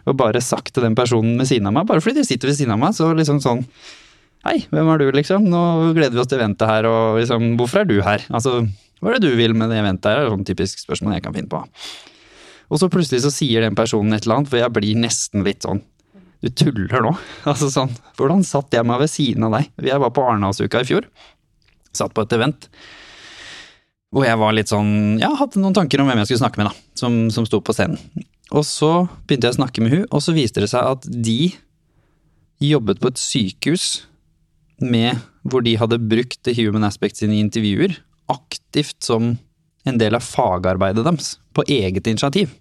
[0.04, 2.58] Og bare sagt til den personen ved siden av meg, bare fordi de sitter ved
[2.58, 3.66] siden av meg, så liksom sånn
[4.44, 5.46] Hei, hvem er du, liksom?
[5.48, 5.60] Nå
[5.96, 8.26] gleder vi oss til eventet her, og liksom, hvorfor er du her?
[8.28, 8.58] Altså,
[9.00, 10.18] hva er det du vil med det eventet her?
[10.20, 11.62] Det er sånn typisk spørsmål jeg kan finne på.
[12.68, 15.64] Og så plutselig så sier den personen et eller annet, for jeg blir nesten litt
[15.64, 15.80] sånn
[16.44, 17.14] du tuller nå?
[17.50, 19.72] Altså sånn, Hvordan satt jeg meg ved siden av deg?
[19.88, 21.08] Jeg var på Arendalsuka i fjor.
[21.94, 22.68] Satt på et event.
[24.14, 26.70] Hvor jeg var litt sånn Ja, hadde noen tanker om hvem jeg skulle snakke med,
[26.70, 26.88] da.
[26.98, 28.00] Som, som sto på scenen.
[28.54, 31.54] Og så begynte jeg å snakke med hun, og så viste det seg at de
[32.62, 33.86] jobbet på et sykehus
[34.84, 35.18] med
[35.48, 37.96] hvor de hadde brukt The Human Aspect sine intervjuer
[38.32, 39.34] aktivt som
[39.84, 42.54] en del av fagarbeidet deres, på eget initiativ.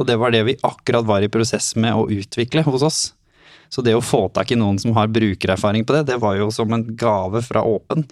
[0.00, 3.00] Og det var det vi akkurat var i prosess med å utvikle hos oss.
[3.74, 6.46] Så det å få tak i noen som har brukererfaring på det, det var jo
[6.54, 8.04] som en gave fra Åpen.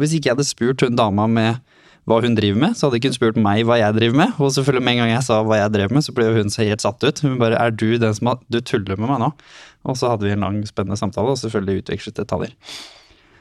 [0.00, 1.60] Hvis ikke jeg hadde spurt hun dama med
[2.08, 4.38] hva hun driver med, så hadde ikke hun spurt meg hva jeg driver med.
[4.40, 6.66] Og selvfølgelig med en gang jeg sa hva jeg drev med, så ble hun så
[6.66, 7.22] helt satt ut.
[7.22, 9.34] Hun bare 'er du den som har Du tuller med meg nå?'
[9.86, 12.52] Og så hadde vi en lang, spennende samtale, og selvfølgelig utvekslet detaljer.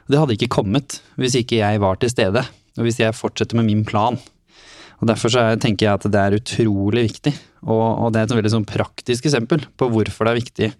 [0.10, 2.46] Det hadde ikke kommet hvis ikke jeg var til stede,
[2.78, 4.20] og hvis jeg fortsetter med min plan.
[5.02, 7.34] Og Derfor tenker jeg at det er utrolig viktig,
[7.64, 10.74] og, og det er et veldig sånn praktisk eksempel på hvorfor det er viktig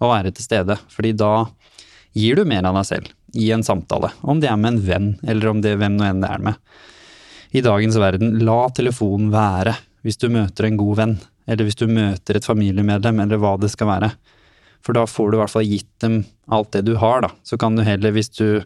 [0.00, 0.76] å være til stede.
[0.90, 1.34] Fordi da
[2.16, 5.10] gir du mer av deg selv i en samtale, om det er med en venn,
[5.22, 6.58] eller om det er hvem nå enn det er med.
[7.54, 9.76] I dagens verden, la telefonen være
[10.06, 11.16] hvis du møter en god venn,
[11.50, 14.10] eller hvis du møter et familiemedlem, eller hva det skal være.
[14.86, 17.30] For da får du i hvert fall gitt dem alt det du har, da.
[17.44, 18.62] Så kan du heller, hvis du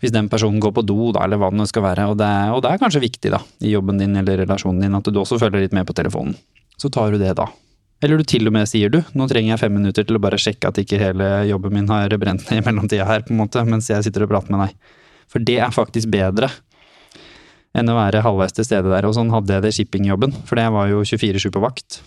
[0.00, 2.24] hvis den personen går på do, da, eller hva det nå skal være, og det,
[2.24, 5.18] er, og det er kanskje viktig da, i jobben din eller relasjonen din, at du
[5.20, 6.38] også følger litt med på telefonen,
[6.80, 7.50] så tar du det da.
[8.00, 10.38] Eller du til og med sier du, nå trenger jeg fem minutter til å bare
[10.40, 13.64] sjekke at ikke hele jobben min har brent ned i mellomtida her, på en måte,
[13.68, 14.96] mens jeg sitter og prater med deg.
[15.30, 16.48] For det er faktisk bedre
[17.76, 19.06] enn å være halvveis til stede der.
[19.06, 22.00] Og sånn hadde jeg det shippingjobben, for det var jo 24-7 på vakt.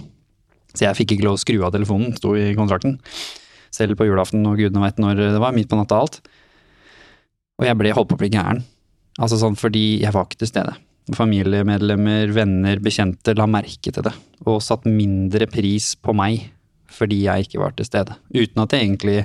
[0.73, 2.97] Så jeg fikk ikke lov å skru av telefonen, sto i kontrakten.
[3.73, 6.19] Selv på julaften og gudene veit når det var, midt på natta alt.
[7.61, 8.63] Og jeg ble holdt på å bli gæren.
[9.21, 10.73] Altså sånn fordi jeg var ikke til stede.
[11.11, 14.13] Familiemedlemmer, venner, bekjente la merke til det,
[14.47, 16.45] og satt mindre pris på meg
[16.93, 18.15] fordi jeg ikke var til stede.
[18.31, 19.17] Uten at jeg egentlig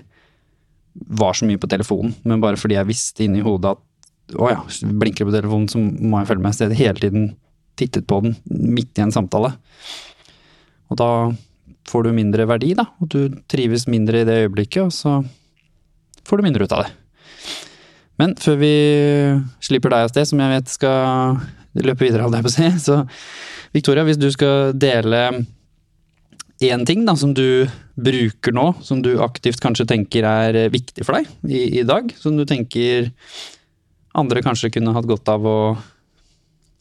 [1.20, 4.62] var så mye på telefonen, men bare fordi jeg visste inni hodet at å ja,
[4.82, 6.74] blinker det på telefonen, så må jeg følge meg i sted.
[6.76, 7.28] Hele tiden
[7.78, 9.54] tittet på den midt i en samtale.
[10.88, 11.10] Og da
[11.88, 15.20] får du mindre verdi, da, og du trives mindre i det øyeblikket, og så
[16.28, 16.92] får du mindre ut av det.
[18.18, 18.74] Men før vi
[19.62, 21.38] slipper deg av sted, som jeg vet skal
[21.86, 23.02] løpe videre, holdt jeg på å si, så
[23.76, 25.22] Victoria, hvis du skal dele
[26.64, 27.68] én ting da, som du
[27.98, 32.38] bruker nå, som du aktivt kanskje tenker er viktig for deg i, i dag, som
[32.38, 33.12] du tenker
[34.18, 35.58] andre kanskje kunne hatt godt av å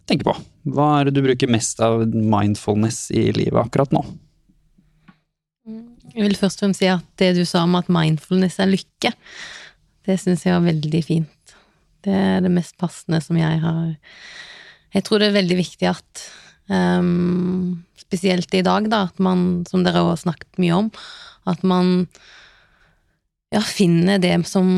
[0.10, 0.34] tenke på.
[0.74, 4.04] Hva er det du bruker mest av mindfulness i livet akkurat nå?
[6.16, 9.12] Jeg vil først og fremst si at det du sa om at mindfulness er lykke,
[10.08, 11.56] det syns jeg var veldig fint.
[12.06, 13.90] Det er det mest passende som jeg har
[14.96, 16.24] Jeg tror det er veldig viktig at
[16.72, 20.86] um, Spesielt i dag, da, at man, som dere har snakket mye om,
[21.44, 22.06] at man
[23.52, 24.70] ja, finner det som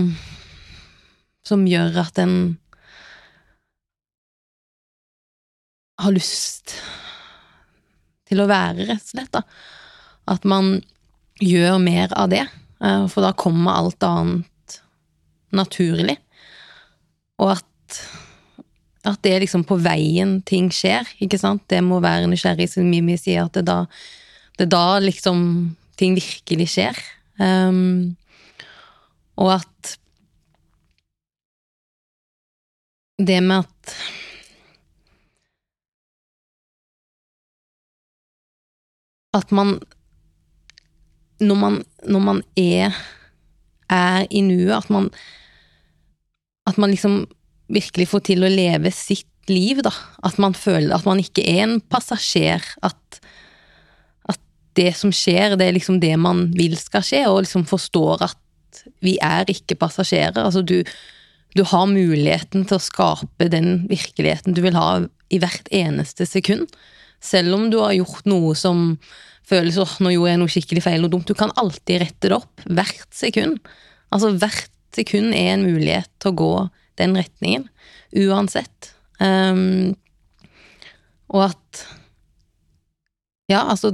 [1.49, 2.35] som gjør at en
[5.99, 6.75] har lyst
[8.29, 9.33] til å være, rett og slett.
[9.33, 9.43] da.
[10.29, 10.77] At man
[11.41, 12.45] gjør mer av det,
[12.83, 14.79] eh, for da kommer alt annet
[15.55, 16.17] naturlig.
[17.41, 18.01] Og at,
[19.07, 21.63] at det er liksom på veien ting skjer, ikke sant.
[21.71, 23.77] Det må være nysgjerrig, som Mimi sier, at det er da,
[24.59, 25.41] det er da liksom
[25.99, 26.99] ting virkelig skjer.
[27.39, 28.17] Um,
[29.39, 29.95] og at
[33.19, 33.95] det med at
[39.33, 39.79] At man
[41.39, 42.91] Når man, når man er,
[43.89, 45.09] er i nuet, at man
[46.67, 47.27] At man liksom
[47.73, 49.93] virkelig få til å leve sitt liv, da.
[50.25, 52.65] At man føler at man ikke er en passasjer.
[52.85, 53.21] At,
[54.29, 54.41] at
[54.79, 58.83] det som skjer, det er liksom det man vil skal skje, og liksom forstår at
[59.03, 60.41] vi er ikke passasjerer.
[60.43, 60.81] Altså, du,
[61.57, 64.91] du har muligheten til å skape den virkeligheten du vil ha
[65.29, 66.69] i hvert eneste sekund.
[67.21, 68.93] Selv om du har gjort noe som
[69.49, 71.29] føles åh, nå gjorde jeg noe skikkelig feil og dumt.
[71.29, 72.63] Du kan alltid rette det opp.
[72.65, 73.57] Hvert sekund.
[74.13, 76.53] Altså hvert sekund er en mulighet til å gå
[76.99, 77.67] den retningen.
[78.15, 78.93] Uansett.
[79.19, 79.95] Um,
[81.29, 81.85] og at
[83.49, 83.91] Ja, altså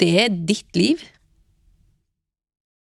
[0.00, 1.02] Det er ditt liv.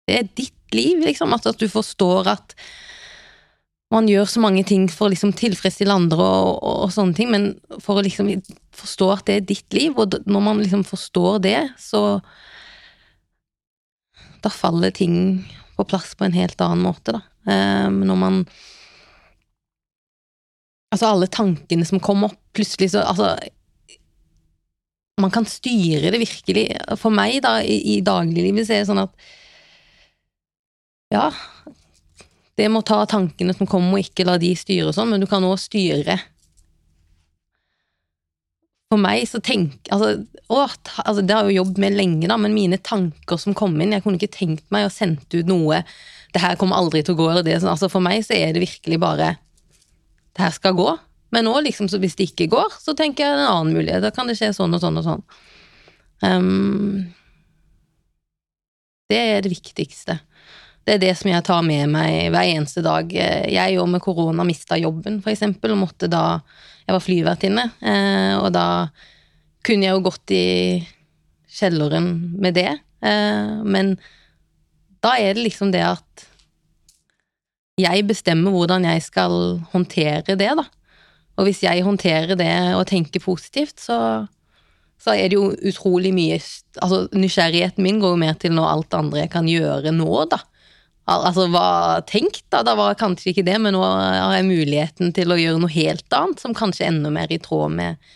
[0.07, 1.33] Det er ditt liv, liksom.
[1.33, 2.55] At, at du forstår at
[3.91, 7.29] man gjør så mange ting for å liksom tilfredsstille andre og, og, og, sånne ting,
[7.31, 7.45] men
[7.83, 8.29] for å liksom
[8.75, 12.19] forstå at det er ditt liv, og når man liksom forstår det, så
[14.43, 17.21] Da faller ting på plass på en helt annen måte, da.
[17.47, 18.35] Um, når man
[20.93, 23.33] Altså, alle tankene som kommer opp, plutselig så Altså
[25.19, 26.67] Man kan styre det virkelig.
[27.01, 29.27] For meg, da, i, i dagliglivet, så er det sånn at
[31.13, 31.31] Ja,
[32.57, 35.45] det må ta tankene som kommer, og ikke la de styre sånn, men du kan
[35.45, 36.17] òg styre
[38.91, 42.37] For meg så tenk altså, å, altså, Det har jeg jo jobbet med lenge, da,
[42.41, 45.83] men mine tanker som kom inn Jeg kunne ikke tenkt meg å sende ut noe
[46.33, 47.73] Det her kommer aldri til å gå, eller det sånn.
[47.75, 49.35] Altså, for meg så er det virkelig bare
[50.37, 50.91] Det her skal gå.
[51.33, 54.03] Men nå, liksom, så hvis det ikke går, så tenker jeg en annen mulighet.
[54.05, 55.23] Da kan det skje sånn og sånn og sånn.
[56.23, 57.07] Um,
[59.11, 60.19] det er det viktigste.
[60.87, 63.11] Det er det som jeg tar med meg hver eneste dag.
[63.11, 66.39] Jeg òg med korona mista jobben, for eksempel, og måtte da
[66.87, 68.87] Jeg var flyvertinne, eh, og da
[69.67, 70.45] kunne jeg jo gått i
[71.51, 72.05] kjelleren
[72.39, 72.69] med det,
[73.03, 73.97] eh, men
[75.03, 76.26] da er det liksom det at
[77.77, 80.65] jeg bestemmer hvordan jeg skal håndtere det, da.
[81.37, 84.25] Og hvis jeg håndterer det og tenker positivt, så,
[84.97, 86.39] så er det jo utrolig mye
[86.81, 90.41] Altså, nysgjerrigheten min går jo mer til noe alt andre jeg kan gjøre nå, da
[91.07, 92.63] altså hva tenkt, da.
[92.67, 96.15] Da var kanskje ikke det, men nå har jeg muligheten til å gjøre noe helt
[96.15, 98.09] annet, som kanskje er enda mer i tråd med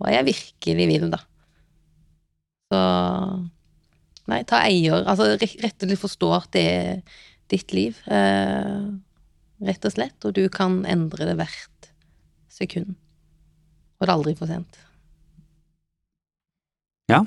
[0.00, 1.20] hva jeg virkelig vil, da.
[2.72, 2.80] Så
[4.26, 5.04] Nei, ta eier.
[5.06, 7.18] Altså rett og slett forstå at det er
[7.52, 7.98] ditt liv.
[8.10, 8.86] Eh,
[9.66, 10.16] rett og slett.
[10.26, 11.90] Og du kan endre det hvert
[12.52, 12.96] sekund.
[13.96, 14.80] Og det er aldri for sent.
[17.12, 17.22] Ja.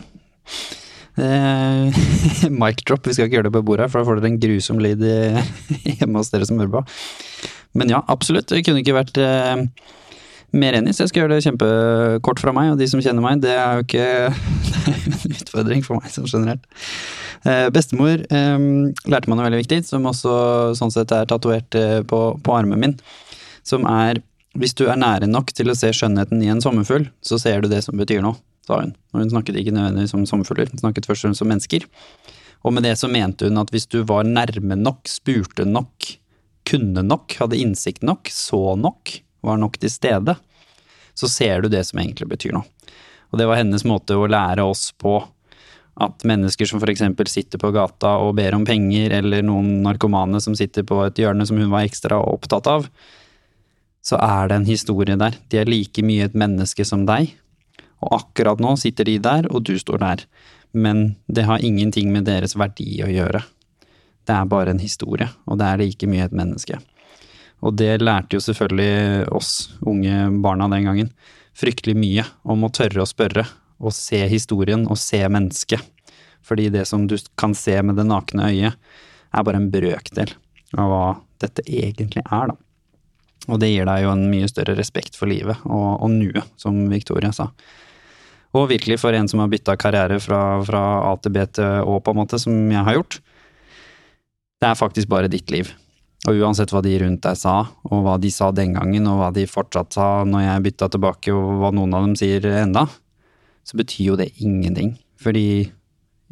[1.20, 2.02] Eh,
[2.62, 4.42] mic drop, vi skal ikke gjøre det på bordet, her, for da får dere en
[4.44, 5.06] grusom lyd
[6.00, 6.84] hjemme hos dere som hører på.
[7.80, 8.50] Men ja, absolutt.
[8.50, 9.66] Det kunne ikke vært eh,
[10.56, 12.74] mer enig, så jeg skal gjøre det kjempekort fra meg.
[12.74, 14.08] Og de som kjenner meg, det er jo ikke
[14.94, 16.66] en utfordring for meg sånn generelt.
[17.48, 18.58] Eh, bestemor eh,
[19.08, 20.34] lærte meg noe veldig viktig, som også
[20.80, 22.98] sånn sett er tatovert eh, på, på armen min.
[23.68, 24.24] Som er
[24.58, 27.70] hvis du er nære nok til å se skjønnheten i en sommerfugl, så ser du
[27.72, 28.96] det som betyr noe, sa hun.
[29.14, 31.86] Og hun snakket ikke nødvendigvis om sommerfugler, hun snakket først og fremst om mennesker.
[32.66, 36.10] Og med det så mente hun at hvis du var nærme nok, spurte nok,
[36.70, 40.36] kunne nok, hadde innsikt nok, så nok, var nok til stede,
[41.14, 42.68] så ser du det som egentlig betyr noe.
[43.30, 45.20] Og det var hennes måte å lære oss på
[46.00, 50.56] at mennesker som eksempel sitter på gata og ber om penger, eller noen narkomane som
[50.56, 52.88] sitter på et hjørne som hun var ekstra opptatt av,
[54.02, 55.36] så er det en historie der.
[55.52, 57.34] De er like mye et menneske som deg,
[58.00, 60.24] og akkurat nå sitter de der, og du står der.
[60.72, 63.44] Men det har ingenting med deres verdi å gjøre.
[64.30, 66.80] Det er bare en historie, og det er like mye et menneske.
[67.66, 71.12] Og det lærte jo selvfølgelig oss unge barna den gangen
[71.60, 73.46] fryktelig mye om å tørre å spørre,
[73.80, 75.84] og se historien og se mennesket.
[76.46, 78.80] Fordi det som du kan se med det nakne øyet,
[79.30, 80.32] er bare en brøkdel
[80.80, 81.04] av hva
[81.42, 82.58] dette egentlig er, da.
[83.50, 86.76] Og det gir deg jo en mye større respekt for livet og, og nuet, som
[86.92, 87.50] Victoria sa.
[88.58, 92.00] Og virkelig for en som har bytta karriere fra, fra A til B til Å,
[92.02, 93.20] på en måte, som jeg har gjort.
[94.60, 95.70] Det er faktisk bare ditt liv.
[96.28, 99.30] Og uansett hva de rundt deg sa, og hva de sa den gangen, og hva
[99.36, 102.86] de fortsatt sa når jeg bytta tilbake, og hva noen av dem sier enda,
[103.64, 104.98] så betyr jo det ingenting.
[105.20, 105.70] Fordi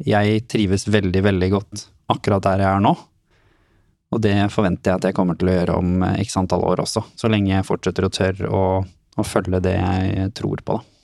[0.04, 2.92] jeg trives veldig, veldig godt akkurat der jeg er nå.
[4.08, 7.02] Og det forventer jeg at jeg kommer til å gjøre om x antall år også,
[7.16, 10.94] så lenge jeg fortsetter å tørre å, å følge det jeg tror på, da.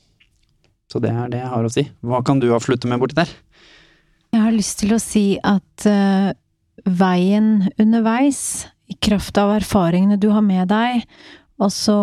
[0.93, 1.85] Så det er det jeg har å si.
[2.05, 3.31] Hva kan du avslutte med borti der?
[4.35, 6.31] Jeg har lyst til å si at uh,
[6.85, 11.05] veien underveis, i kraft av erfaringene du har med deg,
[11.63, 11.97] også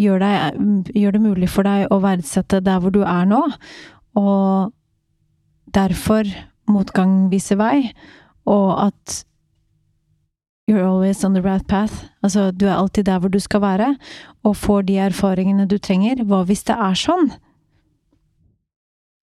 [0.00, 3.42] gjør, deg, gjør det mulig for deg å verdsette der hvor du er nå,
[4.18, 4.72] og
[5.74, 6.28] derfor
[6.70, 7.90] motgang viser vei,
[8.48, 9.24] og at
[10.70, 12.06] You're always on the right path.
[12.22, 13.96] Altså, du er alltid der hvor du skal være,
[14.46, 16.22] og får de erfaringene du trenger.
[16.22, 17.32] Hva hvis det er sånn?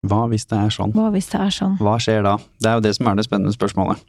[0.03, 0.91] Hva hvis det er sånn?
[0.91, 1.78] Hva hvis det er sånn?
[1.80, 2.36] Hva skjer da?
[2.60, 4.03] Det er jo det som er det spennende spørsmålet.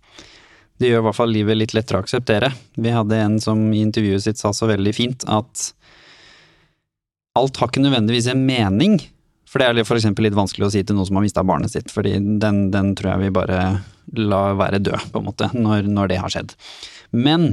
[0.79, 2.53] Det gjør i hvert fall livet litt lettere å akseptere.
[2.79, 5.73] Vi hadde en som i intervjuet sitt sa så veldig fint at
[7.39, 8.99] alt har ikke nødvendigvis en mening.
[9.49, 11.91] For det er eksempel litt vanskelig å si til noen som har mista barnet sitt,
[11.95, 13.63] fordi den, den tror jeg vi bare
[14.19, 16.55] la være død, på en måte, når, når det har skjedd.
[17.17, 17.49] Men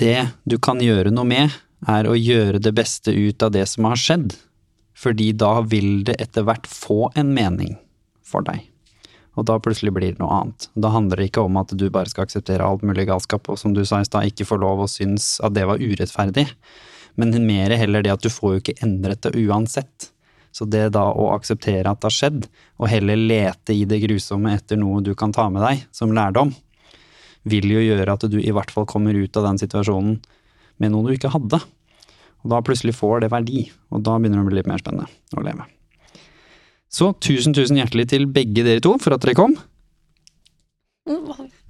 [0.00, 1.54] det du kan gjøre noe med,
[1.88, 4.34] er å gjøre det beste ut av det som har skjedd.
[4.96, 7.76] Fordi da vil det etter hvert få en mening
[8.24, 8.62] for deg.
[9.34, 10.68] Og da plutselig blir det noe annet.
[10.78, 13.74] Da handler det ikke om at du bare skal akseptere alt mulig galskap, og som
[13.74, 16.46] du sa i stad, ikke få lov å synes at det var urettferdig.
[17.18, 20.10] Men mer heller det at du får jo ikke endret det uansett.
[20.54, 22.46] Så det da å akseptere at det har skjedd,
[22.78, 26.54] og heller lete i det grusomme etter noe du kan ta med deg som lærdom,
[27.44, 30.20] vil jo gjøre at du i hvert fall kommer ut av den situasjonen
[30.78, 31.58] med noe du ikke hadde.
[32.44, 35.10] Og da plutselig får det verdi, og da begynner det å bli litt mer spennende
[35.34, 35.66] å leve.
[36.94, 39.56] Så tusen, tusen hjertelig til begge dere to for at dere kom.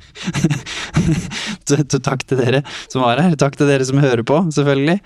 [1.65, 2.61] Takk til dere
[2.93, 3.35] som var her.
[3.41, 4.99] Takk til dere som hører på, selvfølgelig.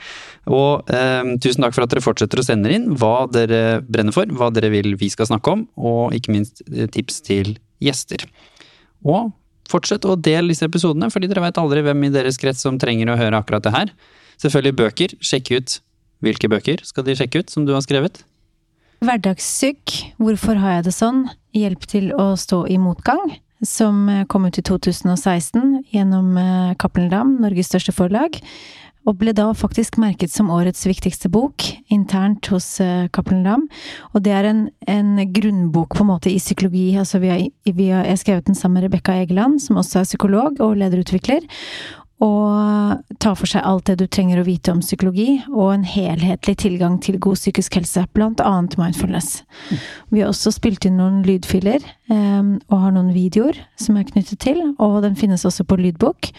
[0.52, 4.28] Og eh, tusen takk for at dere fortsetter å sende inn hva dere brenner for,
[4.28, 7.54] hva dere vil vi skal snakke om, og ikke minst eh, tips til
[7.84, 8.26] gjester.
[9.06, 9.32] Og
[9.70, 13.12] fortsett å dele disse episodene, fordi dere vet aldri hvem i deres krets som trenger
[13.12, 13.92] å høre akkurat det her.
[14.40, 15.14] Selvfølgelig bøker.
[15.24, 15.78] Sjekk ut
[16.24, 18.24] hvilke bøker skal de sjekke ut som du har skrevet.
[18.98, 21.20] Hverdagssyk, hvorfor har jeg det sånn?
[21.54, 23.30] Hjelp til å stå i motgang,
[23.62, 28.40] som kom ut i 2016 gjennom eh, Cappelen Dam, Norges største forlag,
[29.08, 31.62] og ble da faktisk merket som årets viktigste bok,
[31.94, 33.68] internt hos eh, Cappelen Dam.
[34.12, 37.30] Og det er en, en, grunnbok på en måte i psykologi, altså vi
[37.94, 41.46] har skrevet den sammen med Rebekka Egeland, som også er psykolog og lederutvikler,
[42.24, 46.56] og tar for seg alt det du trenger å vite om psykologi, og en helhetlig
[46.64, 49.44] tilgang til god psykisk helse, blant annet mindfulness.
[50.10, 54.58] Vi har også spilt inn noen lydfiler, og har noen videoer som er knyttet til,
[54.82, 56.32] og den finnes også på lydbok.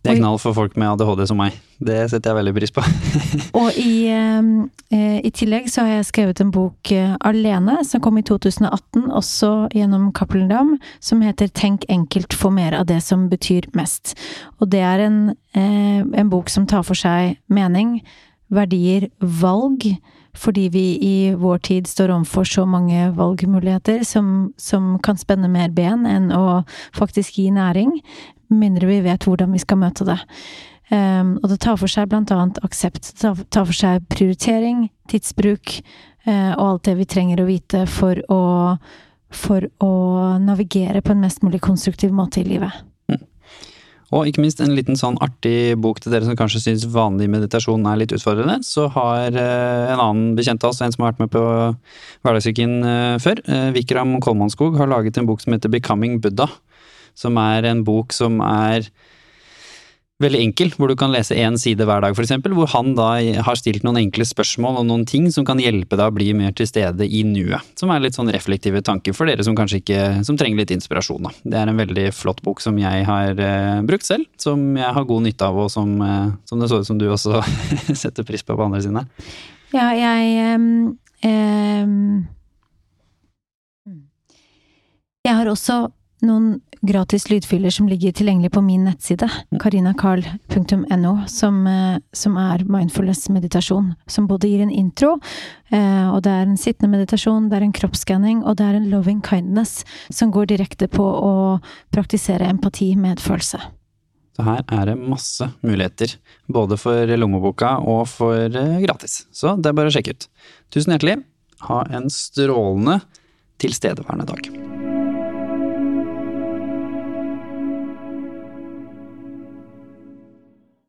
[0.00, 1.56] Det er knall for folk med ADHD som meg.
[1.76, 2.84] Det setter jeg veldig pris på.
[3.60, 8.16] Og i, eh, i tillegg så har jeg skrevet en bok eh, alene, som kom
[8.16, 10.72] i 2018, også gjennom Cappelen Dam,
[11.04, 14.14] som heter Tenk enkelt, få mer av det som betyr mest.
[14.60, 15.20] Og det er en,
[15.52, 18.00] eh, en bok som tar for seg mening,
[18.50, 19.84] verdier, valg,
[20.32, 25.72] fordi vi i vår tid står overfor så mange valgmuligheter som, som kan spenne mer
[25.74, 26.62] ben enn å
[26.96, 27.98] faktisk gi næring
[28.50, 30.18] mindre vi vet hvordan vi skal møte det.
[30.90, 33.12] Um, og det tar for seg blant annet aksept.
[33.14, 35.76] Det tar for seg prioritering, tidsbruk
[36.26, 38.42] uh, og alt det vi trenger å vite for å,
[39.30, 39.92] for å
[40.42, 42.74] navigere på en mest mulig konstruktiv måte i livet.
[43.06, 43.22] Mm.
[44.18, 47.86] Og ikke minst en liten sånn artig bok til dere som kanskje syns vanlig meditasjon
[47.86, 48.58] er litt utfordrende.
[48.66, 51.44] Så har uh, en annen bekjent av oss, en som har vært med på
[52.26, 53.44] Hverdagsuken uh, før,
[53.78, 56.50] Vikram Kolmanskog, har laget en bok som heter Becoming Buddha
[57.20, 58.88] som er en bok som er
[60.20, 63.08] veldig enkel, hvor du kan lese én side hver dag, f.eks., hvor han da
[63.46, 66.52] har stilt noen enkle spørsmål og noen ting som kan hjelpe deg å bli mer
[66.56, 67.64] til stede i nuet.
[67.80, 71.24] Som er litt sånn reflektive tanker for dere som kanskje ikke som trenger litt inspirasjon.
[71.24, 71.32] Da.
[71.54, 75.08] Det er en veldig flott bok som jeg har eh, brukt selv, som jeg har
[75.08, 77.40] god nytte av, og som, eh, som det så ut som du også
[78.02, 79.32] setter pris på på andre siden her.
[79.70, 82.26] Ja, jeg um, um,
[85.24, 85.84] Jeg har også
[86.26, 89.28] noen gratis lydfyller som ligger tilgjengelig på min nettside,
[89.60, 93.94] karinakarl.no, som, eh, som, er mindfulness-meditasjon.
[94.06, 95.18] Som både gir en intro,
[95.70, 98.88] eh, og det er en sittende meditasjon, det er en kroppsskanning, og det er en
[98.90, 101.60] loving kindness som går direkte på å
[101.92, 103.60] praktisere empati, medfølelse.
[104.36, 106.16] Så her er det masse muligheter,
[106.48, 109.26] både for lommeboka og for eh, gratis.
[109.32, 110.28] Så det er bare å sjekke ut.
[110.72, 111.20] Tusen hjertelig.
[111.68, 113.02] Ha en strålende
[113.60, 114.79] tilstedeværende dag.